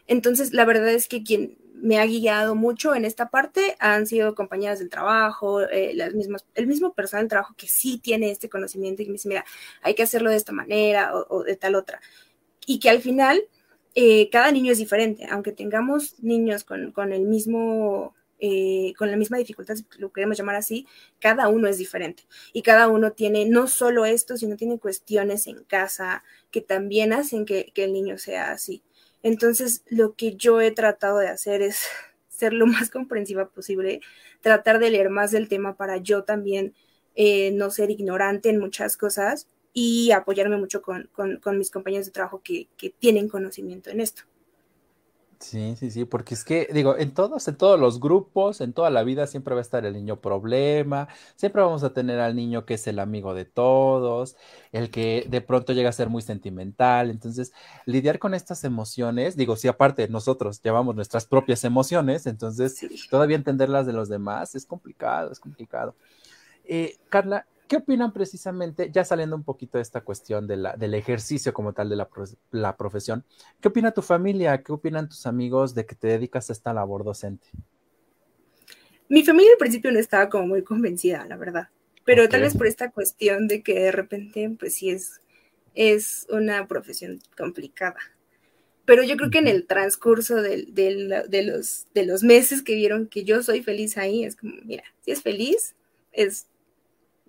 [0.07, 4.33] Entonces, la verdad es que quien me ha guiado mucho en esta parte han sido
[4.33, 8.49] compañeras del trabajo, eh, las mismas, el mismo personal del trabajo que sí tiene este
[8.49, 9.45] conocimiento y me dice, mira,
[9.83, 12.01] hay que hacerlo de esta manera o de tal otra.
[12.65, 13.43] Y que al final
[14.01, 19.37] eh, cada niño es diferente, aunque tengamos niños con, el mismo, eh, con la misma
[19.37, 20.87] dificultad, si lo queremos llamar así,
[21.19, 22.23] cada uno es diferente.
[22.53, 27.43] Y cada uno tiene no solo esto, sino tiene cuestiones en casa que también hacen
[27.43, 28.83] que, el niño sea así.
[29.21, 31.83] Entonces, lo que yo he tratado de hacer es
[32.29, 33.99] ser lo más comprensiva posible,
[34.39, 36.73] tratar de leer más del tema para yo también
[37.15, 41.09] eh, no ser ignorante en muchas cosas y apoyarme mucho con,
[41.57, 42.67] mis compañeros de trabajo que,
[42.99, 44.23] tienen conocimiento en esto.
[45.39, 48.89] Sí, sí, sí, porque es que, digo, en todos, en todos los grupos, en toda
[48.89, 51.07] la vida siempre va a estar el niño problema,
[51.37, 54.35] siempre vamos a tener al niño que es el amigo de todos,
[54.73, 57.53] el que de pronto llega a ser muy sentimental, entonces
[57.85, 63.85] lidiar con estas emociones, digo, si aparte nosotros llevamos nuestras propias emociones, entonces todavía entenderlas
[63.85, 65.95] de los demás es complicado, es complicado.
[66.65, 70.95] Eh, Carla, ¿Qué opinan precisamente, ya saliendo un poquito de esta cuestión de la, del
[70.95, 71.95] ejercicio como tal de
[72.51, 73.23] la, profesión?
[73.61, 74.63] ¿Qué opina tu familia?
[74.63, 77.47] ¿Qué opinan tus amigos de que te dedicas a esta labor docente?
[79.07, 81.69] Mi familia al principio no estaba como muy convencida, la verdad.
[82.05, 85.21] Pero tal vez por esta cuestión de que de repente, pues sí es,
[85.75, 87.99] es una profesión complicada.
[88.85, 90.65] Pero yo creo que en el transcurso de,
[91.45, 95.11] los, de los meses que vieron que yo soy feliz ahí, es como, mira, si
[95.11, 95.75] es feliz,
[96.11, 96.47] es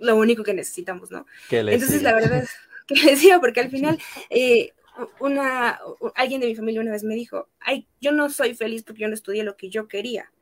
[0.00, 1.26] lo único que necesitamos, ¿no?
[1.50, 2.50] Entonces, la verdad es
[2.86, 3.98] que decía, porque al final,
[4.30, 4.72] eh,
[5.20, 5.78] una,
[6.14, 9.08] alguien de mi familia una vez me dijo, ay, yo no soy feliz porque yo
[9.08, 10.32] no estudié lo que yo quería.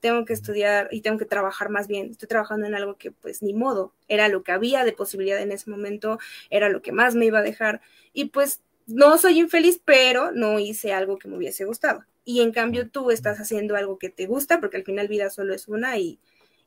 [0.00, 2.10] Tengo que estudiar y tengo que trabajar más bien.
[2.10, 5.52] Estoy trabajando en algo que pues ni modo, era lo que había de posibilidad en
[5.52, 6.18] ese momento,
[6.50, 7.80] era lo que más me iba a dejar.
[8.12, 12.04] Y pues no soy infeliz, pero no hice algo que me hubiese gustado.
[12.24, 15.54] Y en cambio tú estás haciendo algo que te gusta, porque al final vida solo
[15.54, 16.18] es una y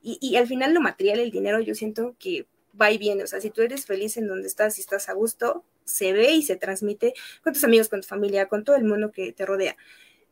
[0.05, 2.45] y, al final lo material, el dinero, yo siento que
[2.79, 3.23] va y viene.
[3.23, 6.31] O sea, si tú eres feliz en donde estás y estás a gusto, se ve
[6.31, 9.45] y se transmite con tus amigos, con tu familia, con todo el mundo que te
[9.45, 9.75] rodea.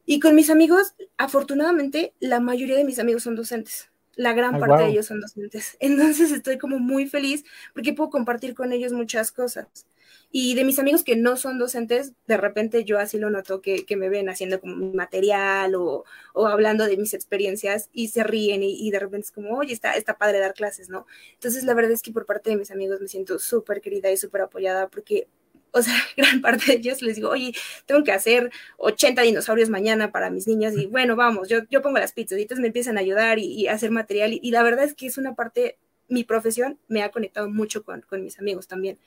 [0.05, 3.89] Y con mis amigos, afortunadamente, la mayoría de mis amigos son docentes.
[4.15, 5.75] La gran parte de ellos son docentes.
[5.79, 7.43] Entonces estoy como muy feliz
[7.73, 9.87] porque puedo compartir con ellos muchas cosas.
[10.31, 13.85] Y de mis amigos que no son docentes, de repente yo así lo noto que,
[13.95, 16.05] me ven haciendo como mi material o,
[16.35, 20.17] hablando de mis experiencias y se ríen y, de repente es como, oye, está, está
[20.17, 21.05] padre dar clases, ¿no?
[21.33, 24.17] Entonces la verdad es que por parte de mis amigos me siento súper querida y
[24.17, 25.27] súper apoyada porque
[25.73, 27.53] o sea, gran parte de ellos les digo, oye,
[27.85, 31.99] tengo que hacer 80 dinosaurios mañana para mis niños y bueno, vamos, yo, yo pongo
[31.99, 34.85] las pizzas y entonces me empiezan a ayudar y, a hacer material y, la verdad
[34.85, 38.67] es que es una parte, mi profesión me ha conectado mucho con, con mis amigos
[38.67, 38.99] también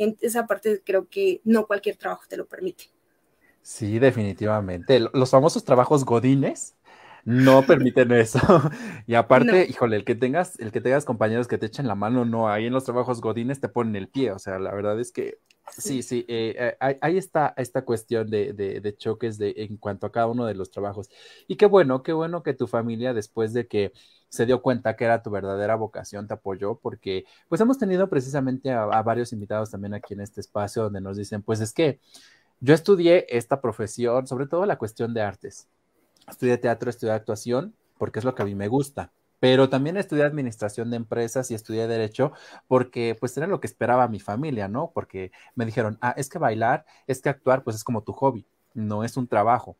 [0.00, 2.84] en esa parte creo que no cualquier trabajo te lo permite.
[3.62, 4.98] Sí, definitivamente.
[4.98, 6.74] Los famosos trabajos godines
[7.24, 8.38] no permiten eso.
[9.06, 12.24] y aparte, híjole, el que tengas, el que tengas compañeros que te echen la mano,
[12.24, 14.32] no, ahí en los trabajos godines te ponen el pie.
[14.32, 15.38] O sea, la verdad es que
[15.76, 20.12] sí, sí, eh, eh ahí está esta cuestión de, de, choques de, en cuanto a
[20.12, 21.08] cada uno de los trabajos.
[21.46, 23.92] Y qué bueno, qué bueno que tu familia, después de que
[24.28, 28.70] se dio cuenta que era tu verdadera vocación, te apoyó, porque pues hemos tenido precisamente
[28.70, 32.00] a varios invitados también aquí en este espacio donde nos dicen, pues es que
[32.60, 35.68] yo estudié esta profesión, sobre todo la cuestión de artes.
[36.30, 39.12] Estudié teatro, estudié actuación, porque es lo que a mí me gusta.
[39.40, 42.32] Pero también estudié administración de empresas y estudié derecho
[42.68, 44.90] porque pues era lo que esperaba mi familia, ¿no?
[44.94, 48.46] Porque me dijeron, ah, es que bailar, es que actuar, pues es como tu hobby,
[48.74, 49.76] no es un trabajo.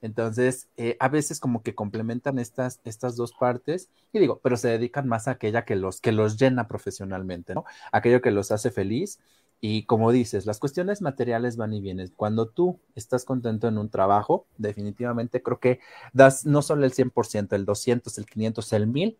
[0.00, 4.68] Entonces, eh, a veces como que complementan estas, estas dos partes y digo, pero se
[4.68, 7.64] dedican más a aquella que los, que los llena profesionalmente, ¿no?
[7.92, 9.18] Aquello que los hace feliz
[9.66, 12.12] y como dices, las cuestiones materiales van y vienen.
[12.16, 15.80] Cuando tú estás contento en un trabajo, definitivamente creo que
[16.12, 19.18] das no solo el 100%, el 200, el 500, el 1000,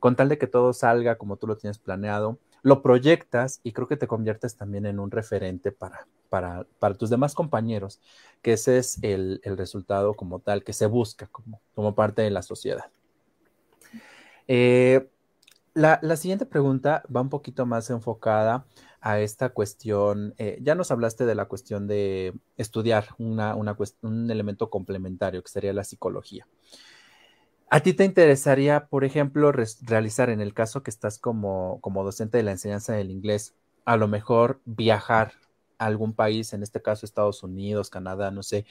[0.00, 3.86] con tal de que todo salga como tú lo tienes planeado, lo proyectas y creo
[3.86, 8.00] que te conviertes también en un referente para, para, para tus demás compañeros,
[8.42, 12.42] que ese es el, resultado como tal que se busca como, como parte de la
[12.42, 12.86] sociedad.
[14.48, 15.08] Eh,
[15.74, 18.64] la, la, siguiente pregunta va un poquito más enfocada
[19.00, 25.42] a esta cuestión, eh, ya nos hablaste de la cuestión de estudiar un elemento complementario
[25.42, 26.46] que sería la psicología.
[27.68, 32.38] ¿A ti te interesaría, por ejemplo, realizar en el caso que estás como, como docente
[32.38, 35.32] de la enseñanza del inglés, a lo mejor viajar
[35.78, 38.66] a algún país, en este caso Estados Unidos, Canadá, no sé,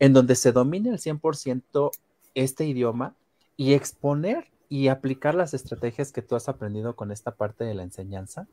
[0.00, 1.90] en donde se domine el 100%
[2.34, 3.14] este idioma
[3.56, 7.82] y exponer y aplicar las estrategias que tú has aprendido con esta parte de la
[7.82, 8.48] enseñanza?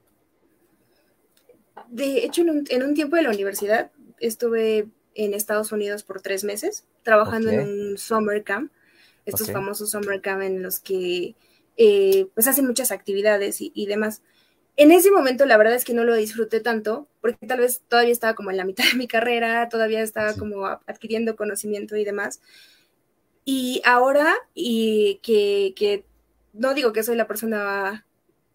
[1.89, 6.85] De hecho, en un, tiempo de la universidad estuve en Estados Unidos por tres meses
[7.03, 8.71] trabajando en un summer camp,
[9.25, 11.35] estos famosos summer camp en los que
[11.75, 14.21] eh, pues hacen muchas actividades y, demás.
[14.75, 18.11] En ese momento la verdad es que no lo disfruté tanto porque tal vez todavía
[18.11, 22.41] estaba como en la mitad de mi carrera, todavía estaba como adquiriendo conocimiento y demás.
[23.45, 26.05] Y ahora, y que, que
[26.53, 28.06] no digo que soy la persona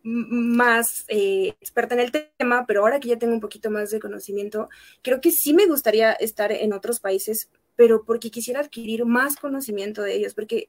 [0.03, 4.01] más eh, experta en el tema, pero ahora que ya tengo un poquito más de
[4.01, 4.69] conocimiento,
[5.03, 10.03] creo que sí me gustaría estar en otros países, pero porque quisiera adquirir más conocimiento
[10.03, 10.69] de ellos, porque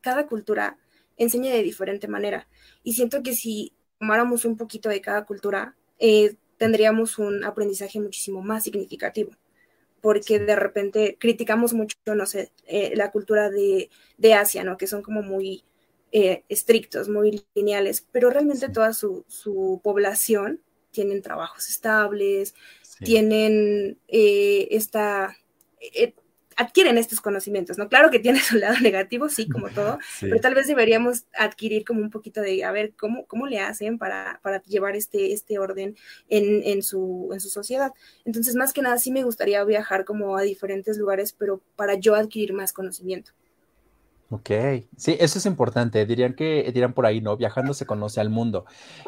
[0.00, 0.78] cada cultura
[1.16, 2.48] enseña de diferente manera.
[2.82, 8.42] Y siento que si tomáramos un poquito de cada cultura, eh, tendríamos un aprendizaje muchísimo
[8.42, 9.32] más significativo
[10.02, 14.76] porque de repente criticamos mucho, no sé, eh, la cultura de, de, Asia, ¿no?
[14.76, 15.62] Que son como muy
[16.14, 19.24] eh, estrictos, muy lineales, pero realmente toda su,
[19.82, 20.60] población
[20.90, 22.54] tienen trabajos estables,
[23.02, 25.34] tienen eh, esta,
[25.80, 26.12] eh,
[26.56, 27.88] adquieren estos conocimientos, ¿no?
[27.88, 32.02] Claro que tiene su lado negativo, sí, como todo, pero tal vez deberíamos adquirir como
[32.02, 35.96] un poquito de, a ver, ¿cómo, cómo le hacen para, para llevar este, este orden
[36.28, 37.92] en, en, su, en su sociedad?
[38.26, 42.14] Entonces, más que nada, sí me gustaría viajar como a diferentes lugares, pero para yo
[42.14, 43.32] adquirir más conocimiento.
[44.32, 44.48] Ok,
[44.96, 46.06] sí, eso es importante.
[46.06, 47.36] Dirían que, dirán por ahí, ¿no?
[47.36, 48.64] Viajando se conoce al mundo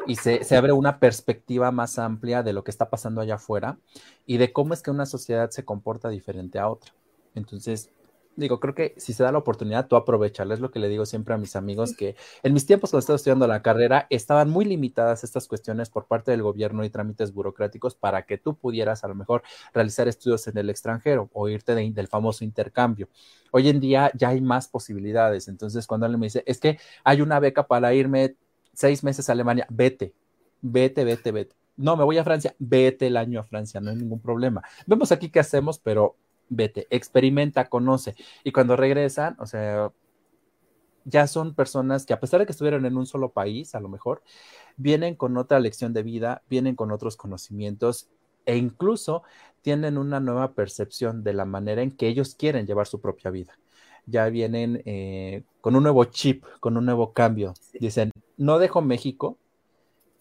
[0.07, 3.79] y se, se, abre una perspectiva más amplia de lo que está pasando allá afuera
[4.27, 6.93] y de cómo es que una sociedad se comporta diferente a otra.
[7.35, 7.89] Entonces,
[8.37, 10.55] digo, creo que si se da la oportunidad, tú aprovecharla.
[10.55, 13.17] Es lo que le digo siempre a mis amigos, que en mis tiempos cuando estaba
[13.17, 17.95] estudiando la carrera, estaban muy limitadas estas cuestiones por parte del gobierno y trámites burocráticos
[17.95, 22.09] para que tú pudieras a lo mejor realizar estudios en el extranjero o irte del
[22.09, 23.09] famoso intercambio.
[23.51, 25.49] Hoy en día ya hay más posibilidades.
[25.49, 28.37] Entonces, cuando alguien me dice, es que hay una beca para irme
[28.73, 30.13] seis meses a Alemania, vete,
[30.61, 31.55] vete, vete, vete.
[31.77, 34.63] No, me voy a Francia, vete el año a Francia, no hay ningún problema.
[34.87, 36.17] Vemos aquí qué hacemos, pero
[36.49, 38.15] vete, experimenta, conoce.
[38.43, 39.91] Y cuando regresan, o sea,
[41.05, 43.89] ya son personas que a pesar de que estuvieron en un solo país, a lo
[43.89, 44.23] mejor,
[44.77, 48.09] vienen con otra lección de vida, vienen con otros conocimientos
[48.47, 49.23] e incluso
[49.63, 53.59] tienen una nueva percepción de la manera en que ellos quieren llevar su propia vida.
[54.07, 57.55] Ya vienen eh, con un nuevo chip, con un nuevo cambio.
[57.73, 59.39] Dicen, no dejo México,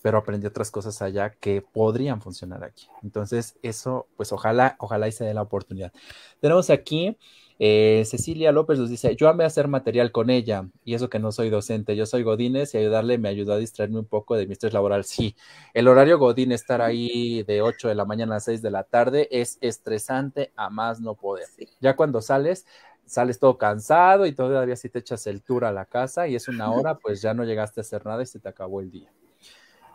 [0.04, 2.88] pero aprendí otras cosas allá que podrían funcionar aquí.
[3.04, 5.94] Entonces, eso, pues ojalá, ojalá y se dé la oportunidad.
[6.42, 7.18] Tenemos aquí,
[7.58, 11.32] eh, Cecilia López nos dice, yo amé hacer material con ella, y eso que no
[11.32, 14.52] soy docente, yo soy Godínez y ayudarle me ayudó a distraerme un poco de mi
[14.52, 15.06] estrés laboral.
[15.06, 15.38] Sí,
[15.74, 19.30] el horario Godín, estar ahí de 8 de la mañana a 6 de la tarde,
[19.32, 21.48] es estresante a más no poder.
[21.80, 22.66] Ya cuando sales,
[23.06, 26.50] sales todo cansado y todavía si te echas el tour a la casa y es
[26.50, 29.10] una hora, pues ya no llegaste a hacer nada y se te acabó el día.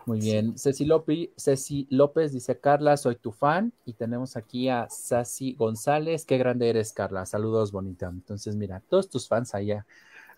[0.09, 0.57] Muy bien.
[0.57, 3.75] Ceci López, Ceci López dice, Carla, soy tu fan.
[3.85, 6.25] Y tenemos aquí a Sassy González.
[6.25, 7.27] Qué grande eres, Carla.
[7.27, 8.09] Saludos, bonita.
[8.09, 9.85] Entonces, mira, todos tus fans allá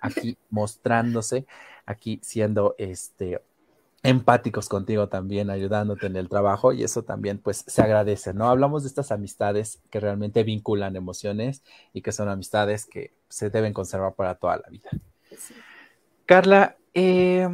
[0.01, 1.47] aquí mostrándose,
[1.87, 3.41] aquí siendo este
[4.03, 8.49] empáticos contigo también, ayudándote en el trabajo y eso también pues se agradece, ¿no?
[8.49, 11.63] Hablamos de estas amistades que realmente vinculan emociones
[11.93, 14.91] y que son amistades que se deben conservar para toda la vida.
[16.27, 17.47] Carla, eh,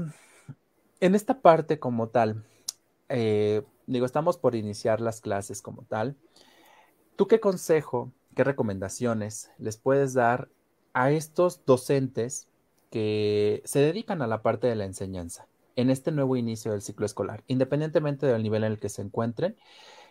[1.00, 2.44] en esta parte como tal,
[3.08, 6.16] eh, digo, estamos por iniciar las clases como tal.
[7.16, 10.48] ¿Tú qué consejo, qué recomendaciones les puedes dar
[10.92, 12.48] a estos docentes
[12.90, 17.04] que se dedican a la parte de la enseñanza en este nuevo inicio del ciclo
[17.04, 19.56] escolar, independientemente del nivel en el que se encuentren?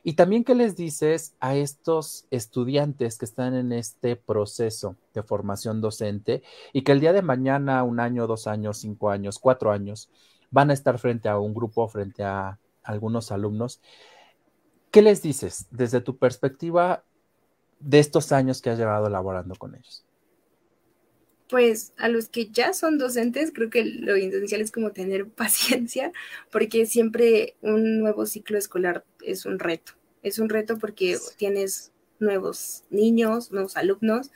[0.07, 5.81] Y también, ¿qué les dices a estos estudiantes que están en este proceso de formación
[5.81, 10.11] docente y que el día de mañana, un año, dos años, cinco años, cuatro años,
[10.55, 13.81] van a estar frente a un grupo, frente a algunos alumnos?
[14.89, 17.03] ¿Qué les dices desde tu perspectiva
[17.81, 20.05] de estos años que has llevado elaborando con ellos?
[21.49, 26.13] Pues a los que ya son docentes, creo que lo esencial es como tener paciencia,
[26.49, 29.91] porque siempre un nuevo ciclo escolar es un reto.
[30.23, 34.31] Es un reto porque tienes nuevos niños, nuevos alumnos,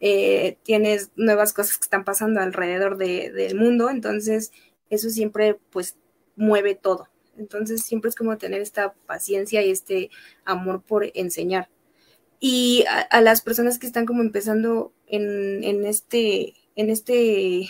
[0.00, 4.52] eh, tienes nuevas cosas que están pasando alrededor del mundo, entonces
[4.92, 5.96] eso siempre pues
[6.36, 7.08] mueve todo.
[7.38, 10.10] Entonces siempre es como tener esta paciencia y este
[10.44, 11.70] amor por enseñar.
[12.40, 17.68] Y a, las personas que están como empezando en, en este, en este, e,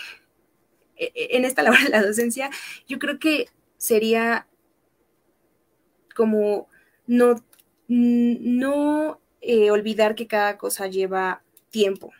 [0.96, 2.50] e, en esta labor de la docencia,
[2.88, 3.46] yo creo que
[3.76, 4.48] sería
[6.16, 6.68] como
[7.06, 7.44] no,
[7.86, 12.12] no eh, olvidar que cada cosa lleva tiempo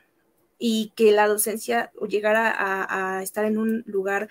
[0.58, 4.28] y que la docencia o llegar a, a estar en un lugar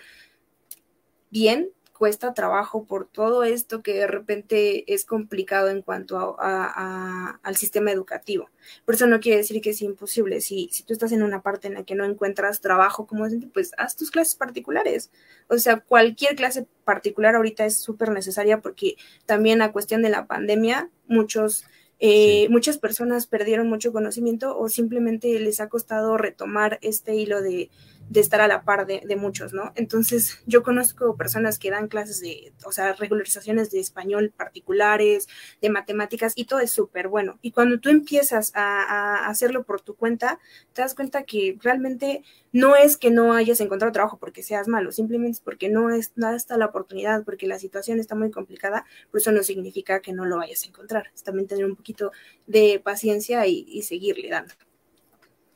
[1.31, 1.71] bien
[2.01, 7.91] cuesta trabajo por todo esto que de repente es complicado en cuanto a, al sistema
[7.91, 8.49] educativo.
[8.85, 10.41] Por eso no quiere decir que es imposible.
[10.41, 13.45] Si, si tú estás en una parte en la que no encuentras trabajo como docente,
[13.53, 15.11] pues haz tus clases particulares.
[15.47, 18.95] O sea, cualquier clase particular ahorita es súper necesaria porque
[19.27, 21.65] también a cuestión de la pandemia, muchos...
[22.03, 27.69] Eh, muchas personas perdieron mucho conocimiento o simplemente les ha costado retomar este hilo de,
[28.11, 29.71] de estar a la par de, muchos, ¿no?
[29.75, 35.29] Entonces, yo conozco personas que dan clases de, o sea, regularizaciones de español particulares,
[35.61, 37.39] de matemáticas, y todo es súper bueno.
[37.41, 40.39] Y cuando tú empiezas a, hacerlo por tu cuenta,
[40.73, 44.91] te das cuenta que realmente no es que no hayas encontrado trabajo porque seas malo,
[44.91, 48.85] simplemente es porque no, es, nada está la oportunidad, porque la situación está muy complicada,
[49.09, 51.11] por eso no significa que no lo vayas a encontrar.
[51.23, 52.11] También tener un poquito
[52.45, 54.53] de paciencia y seguirle dando.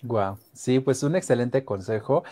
[0.07, 2.23] Wow, sí, pues un excelente consejo.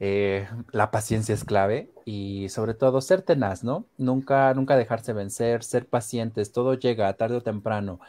[0.00, 3.86] Eh, la paciencia es clave y sobre todo ser tenaz, ¿no?
[3.96, 8.00] Nunca, nunca dejarse vencer, ser pacientes, todo llega tarde o temprano.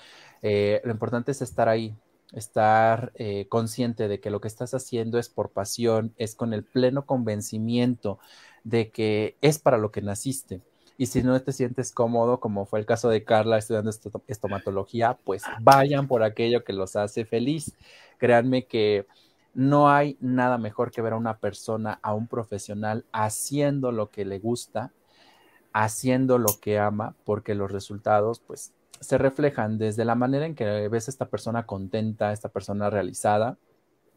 [0.41, 1.95] Eh, lo importante es estar ahí,
[2.33, 6.63] estar eh, consciente de que lo que estás haciendo es por pasión, es con el
[6.63, 8.19] pleno convencimiento
[8.63, 10.61] de que es para lo que naciste.
[11.03, 13.91] Y si no te sientes cómodo, como fue el caso de Carla estudiando
[14.27, 17.75] estomatología, pues vayan por aquello que los hace feliz.
[18.17, 19.05] Créanme que
[19.53, 24.23] no hay nada mejor que ver a una persona, a un profesional haciendo lo que
[24.23, 24.93] le gusta,
[25.73, 30.87] haciendo lo que ama, porque los resultados, pues, se reflejan desde la manera en que
[30.87, 33.57] ves a esta persona contenta, esta persona realizada.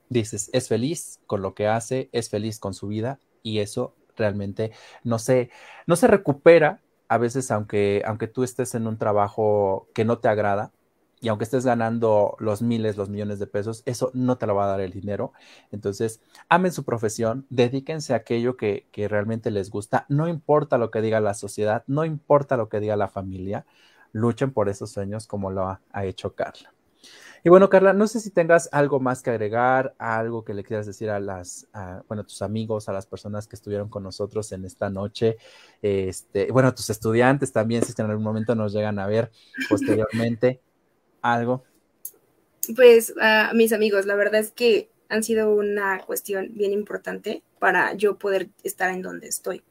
[0.09, 4.73] Dices, es feliz con lo que hace, es feliz con su vida y eso realmente
[5.05, 5.51] no se,
[5.87, 10.29] no se recupera a veces aunque, aunque tú estés en un trabajo que no te
[10.29, 10.73] agrada
[11.21, 14.65] y aunque estés ganando los miles, los millones de pesos, eso no te lo va
[14.65, 15.33] a dar el dinero.
[15.73, 20.91] Entonces, amen su profesión, dedíquense a aquello que, que realmente les gusta, no importa lo
[20.91, 23.67] que diga la sociedad, no importa lo que diga la familia,
[24.13, 26.76] luchen por esos sueños como lo ha hecho Carla.
[27.45, 30.87] Y bueno, Carla, no sé si tengas algo más que agregar, algo que le quieras
[30.87, 31.69] decir a las,
[32.09, 35.37] bueno, tus amigos, a las personas que estuvieron con nosotros en esta noche,
[35.81, 39.31] este, bueno, a tus estudiantes también, si en algún momento nos llegan a ver
[39.69, 40.61] posteriormente,
[41.23, 41.63] algo.
[42.75, 47.95] Pues a mis amigos, la verdad es que han sido una cuestión bien importante para
[47.95, 49.63] yo poder estar en donde estoy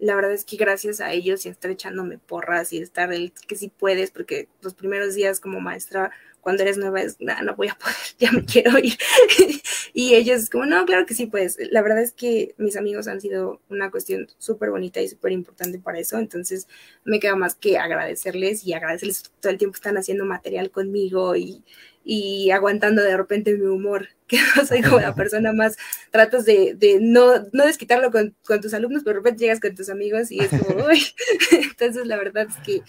[0.00, 3.54] la verdad es que gracias a ellos y estar echándome porras y estar el que
[3.54, 6.10] sí puedes, porque los primeros días como maestra
[6.40, 8.96] cuando eres nueva es, no voy a poder, ya me quiero ir.
[9.92, 13.20] y ellos como, no, claro que sí, pues la verdad es que mis amigos han
[13.20, 16.68] sido una cuestión súper bonita y súper importante para eso, entonces
[17.04, 21.64] me queda más que agradecerles y agradecerles todo el tiempo están haciendo material conmigo y
[22.04, 25.76] y aguantando de repente mi humor, que no soy como la persona más,
[26.10, 30.30] tratas de, no, no desquitarlo con, tus alumnos, pero de repente llegas con tus amigos
[30.30, 31.06] y es como, uy,
[31.52, 32.82] entonces la verdad es que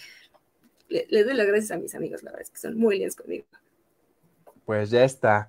[1.08, 3.44] les doy las gracias a mis amigos, la verdad es que son muy lindos conmigo.
[4.64, 5.48] Pues ya está.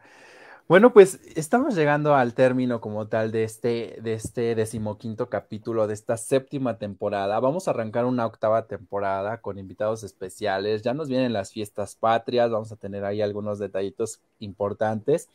[0.68, 5.94] Bueno, pues estamos llegando al término como tal de este, de este decimoquinto capítulo de
[5.94, 7.40] esta séptima temporada.
[7.42, 10.82] Vamos a arrancar una octava temporada con invitados especiales.
[10.82, 15.30] Ya nos vienen las fiestas patrias, vamos a tener ahí algunos detallitos importantes.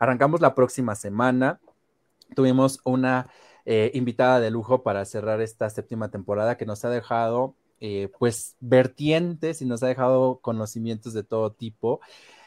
[0.00, 1.60] Arrancamos la próxima semana.
[2.34, 3.28] Tuvimos una
[3.64, 8.56] eh, invitada de lujo para cerrar esta séptima temporada que nos ha dejado eh, pues
[8.60, 12.00] vertientes y nos ha dejado conocimientos de todo tipo.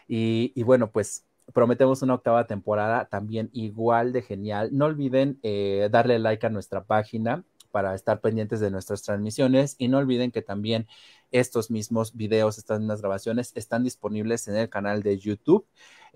[0.07, 4.69] Y, bueno, pues prometemos una octava temporada también igual de genial.
[4.71, 9.87] No olviden eh, darle like a nuestra página para estar pendientes de nuestras transmisiones y
[9.87, 10.87] no olviden que también
[11.31, 15.67] estos mismos videos, estas mismas grabaciones están disponibles en el canal de YouTube.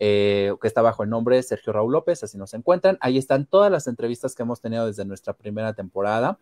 [0.03, 2.97] Eh, que está bajo el nombre de Sergio Raúl López, así nos encuentran.
[3.01, 6.39] Ahí están todas las entrevistas que hemos tenido desde nuestra primera temporada.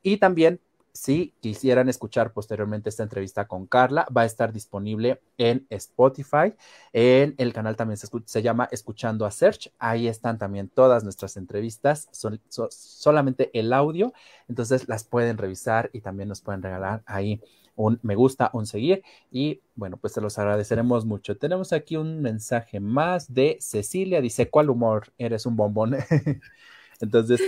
[0.00, 0.60] Y también
[0.92, 6.54] si quisieran escuchar posteriormente esta entrevista con Carla, va a estar disponible en Spotify.
[6.92, 9.72] En el canal también se, llama Escuchando a Search.
[9.78, 14.12] Ahí están también todas nuestras entrevistas, son, solamente el audio.
[14.48, 17.40] Entonces las pueden revisar y también nos pueden regalar ahí
[17.76, 19.02] un me gusta, un seguir.
[19.30, 21.36] Y bueno, pues se los agradeceremos mucho.
[21.36, 24.20] Tenemos aquí un mensaje más de Cecilia.
[24.20, 25.12] Dice, ¿cuál humor?
[25.18, 25.96] Eres un bombón.
[27.00, 27.40] Entonces,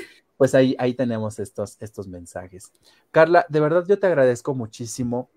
[0.43, 2.73] pues ahí, ahí tenemos estos, estos mensajes.
[3.13, 5.31] Carla, de verdad yo te agradezco muchísimo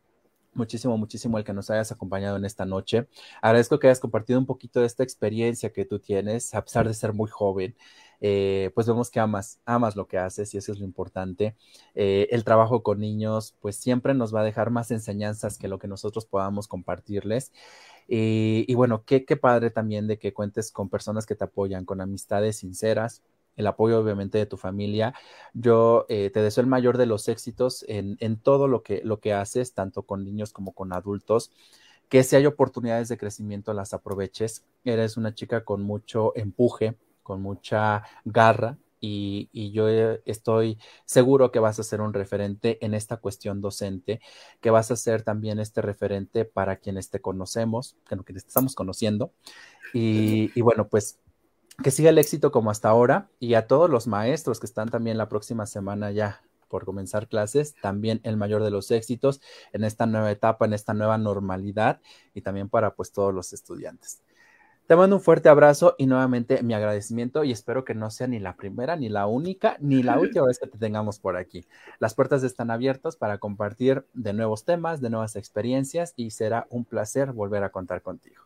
[0.56, 3.08] muchísimo, muchísimo el que nos hayas acompañado en esta noche.
[3.40, 6.96] Agradezco que hayas compartido un poquito de esta experiencia que tú tienes, a pesar de
[6.96, 7.76] ser muy joven.
[8.20, 11.56] Eh, pues vemos que amas, amas lo que haces y eso es lo importante.
[11.94, 15.78] Eh, el trabajo con niños, pues siempre nos va a dejar más enseñanzas que lo
[15.78, 17.52] que nosotros podamos compartirles.
[18.08, 22.02] y bueno, qué, qué padre también de que cuentes con personas que te apoyan, con
[22.02, 23.22] amistades sinceras,
[23.56, 25.14] el apoyo obviamente de tu familia.
[25.54, 29.20] Yo eh, te deseo el mayor de los éxitos en, en todo lo que, lo
[29.20, 31.52] que haces, tanto con niños como con adultos.
[32.10, 34.64] Que si hay oportunidades de crecimiento, las aproveches.
[34.84, 41.52] Eres una chica con mucho empuje, con mucha garra, y, y, yo eh, estoy seguro
[41.52, 44.20] que vas a ser un referente en esta cuestión docente,
[44.62, 49.32] que vas a ser también este referente para quienes te conocemos, que te estamos conociendo.
[49.94, 51.20] Y, y bueno, pues
[51.84, 55.18] que siga el éxito como hasta ahora y a todos los maestros que están también
[55.18, 60.06] la próxima semana ya por comenzar clases, también el mayor de los éxitos en esta
[60.06, 62.02] nueva etapa, en esta nueva normalidad
[62.34, 64.24] y también para pues todos los estudiantes.
[64.88, 68.40] Te mando un fuerte abrazo y nuevamente mi agradecimiento y espero que no sea ni
[68.40, 71.68] la primera, ni la única, ni la última vez que te tengamos por aquí.
[72.00, 76.86] Las puertas están abiertas para compartir de nuevos temas, de nuevas experiencias y será un
[76.86, 78.44] placer volver a contar contigo.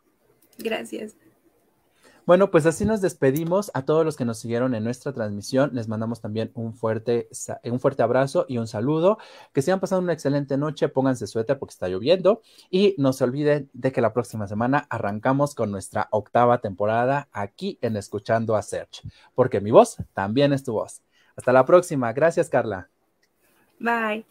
[0.57, 1.15] Gracias.
[2.30, 5.71] Bueno, pues así nos despedimos a todos los que nos siguieron en nuestra transmisión.
[5.73, 7.27] Les mandamos también un fuerte,
[7.63, 9.17] un fuerte abrazo y un saludo.
[9.51, 10.89] Que sigan pasando una excelente noche.
[10.89, 12.43] Pónganse suéter porque está lloviendo.
[12.69, 17.80] Y no se olviden de que la próxima semana arrancamos con nuestra octava temporada aquí
[17.82, 19.01] en Escuchando a Search.
[19.34, 21.01] Porque mi voz también es tu voz.
[21.36, 22.13] Hasta la próxima.
[22.13, 22.89] Gracias, Carla.
[23.80, 24.23] Bye.